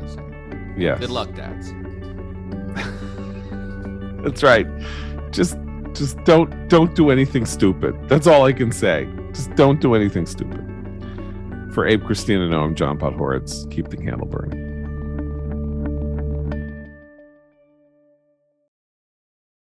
[0.77, 0.99] Yes.
[0.99, 1.73] Good luck, dads.
[4.25, 4.65] That's right.
[5.31, 5.55] Just
[5.93, 7.95] just don't don't do anything stupid.
[8.09, 9.07] That's all I can say.
[9.33, 10.61] Just don't do anything stupid.
[11.73, 13.69] For Abe Christine, no, I'm John Podhoretz.
[13.69, 14.64] Keep the candle burning.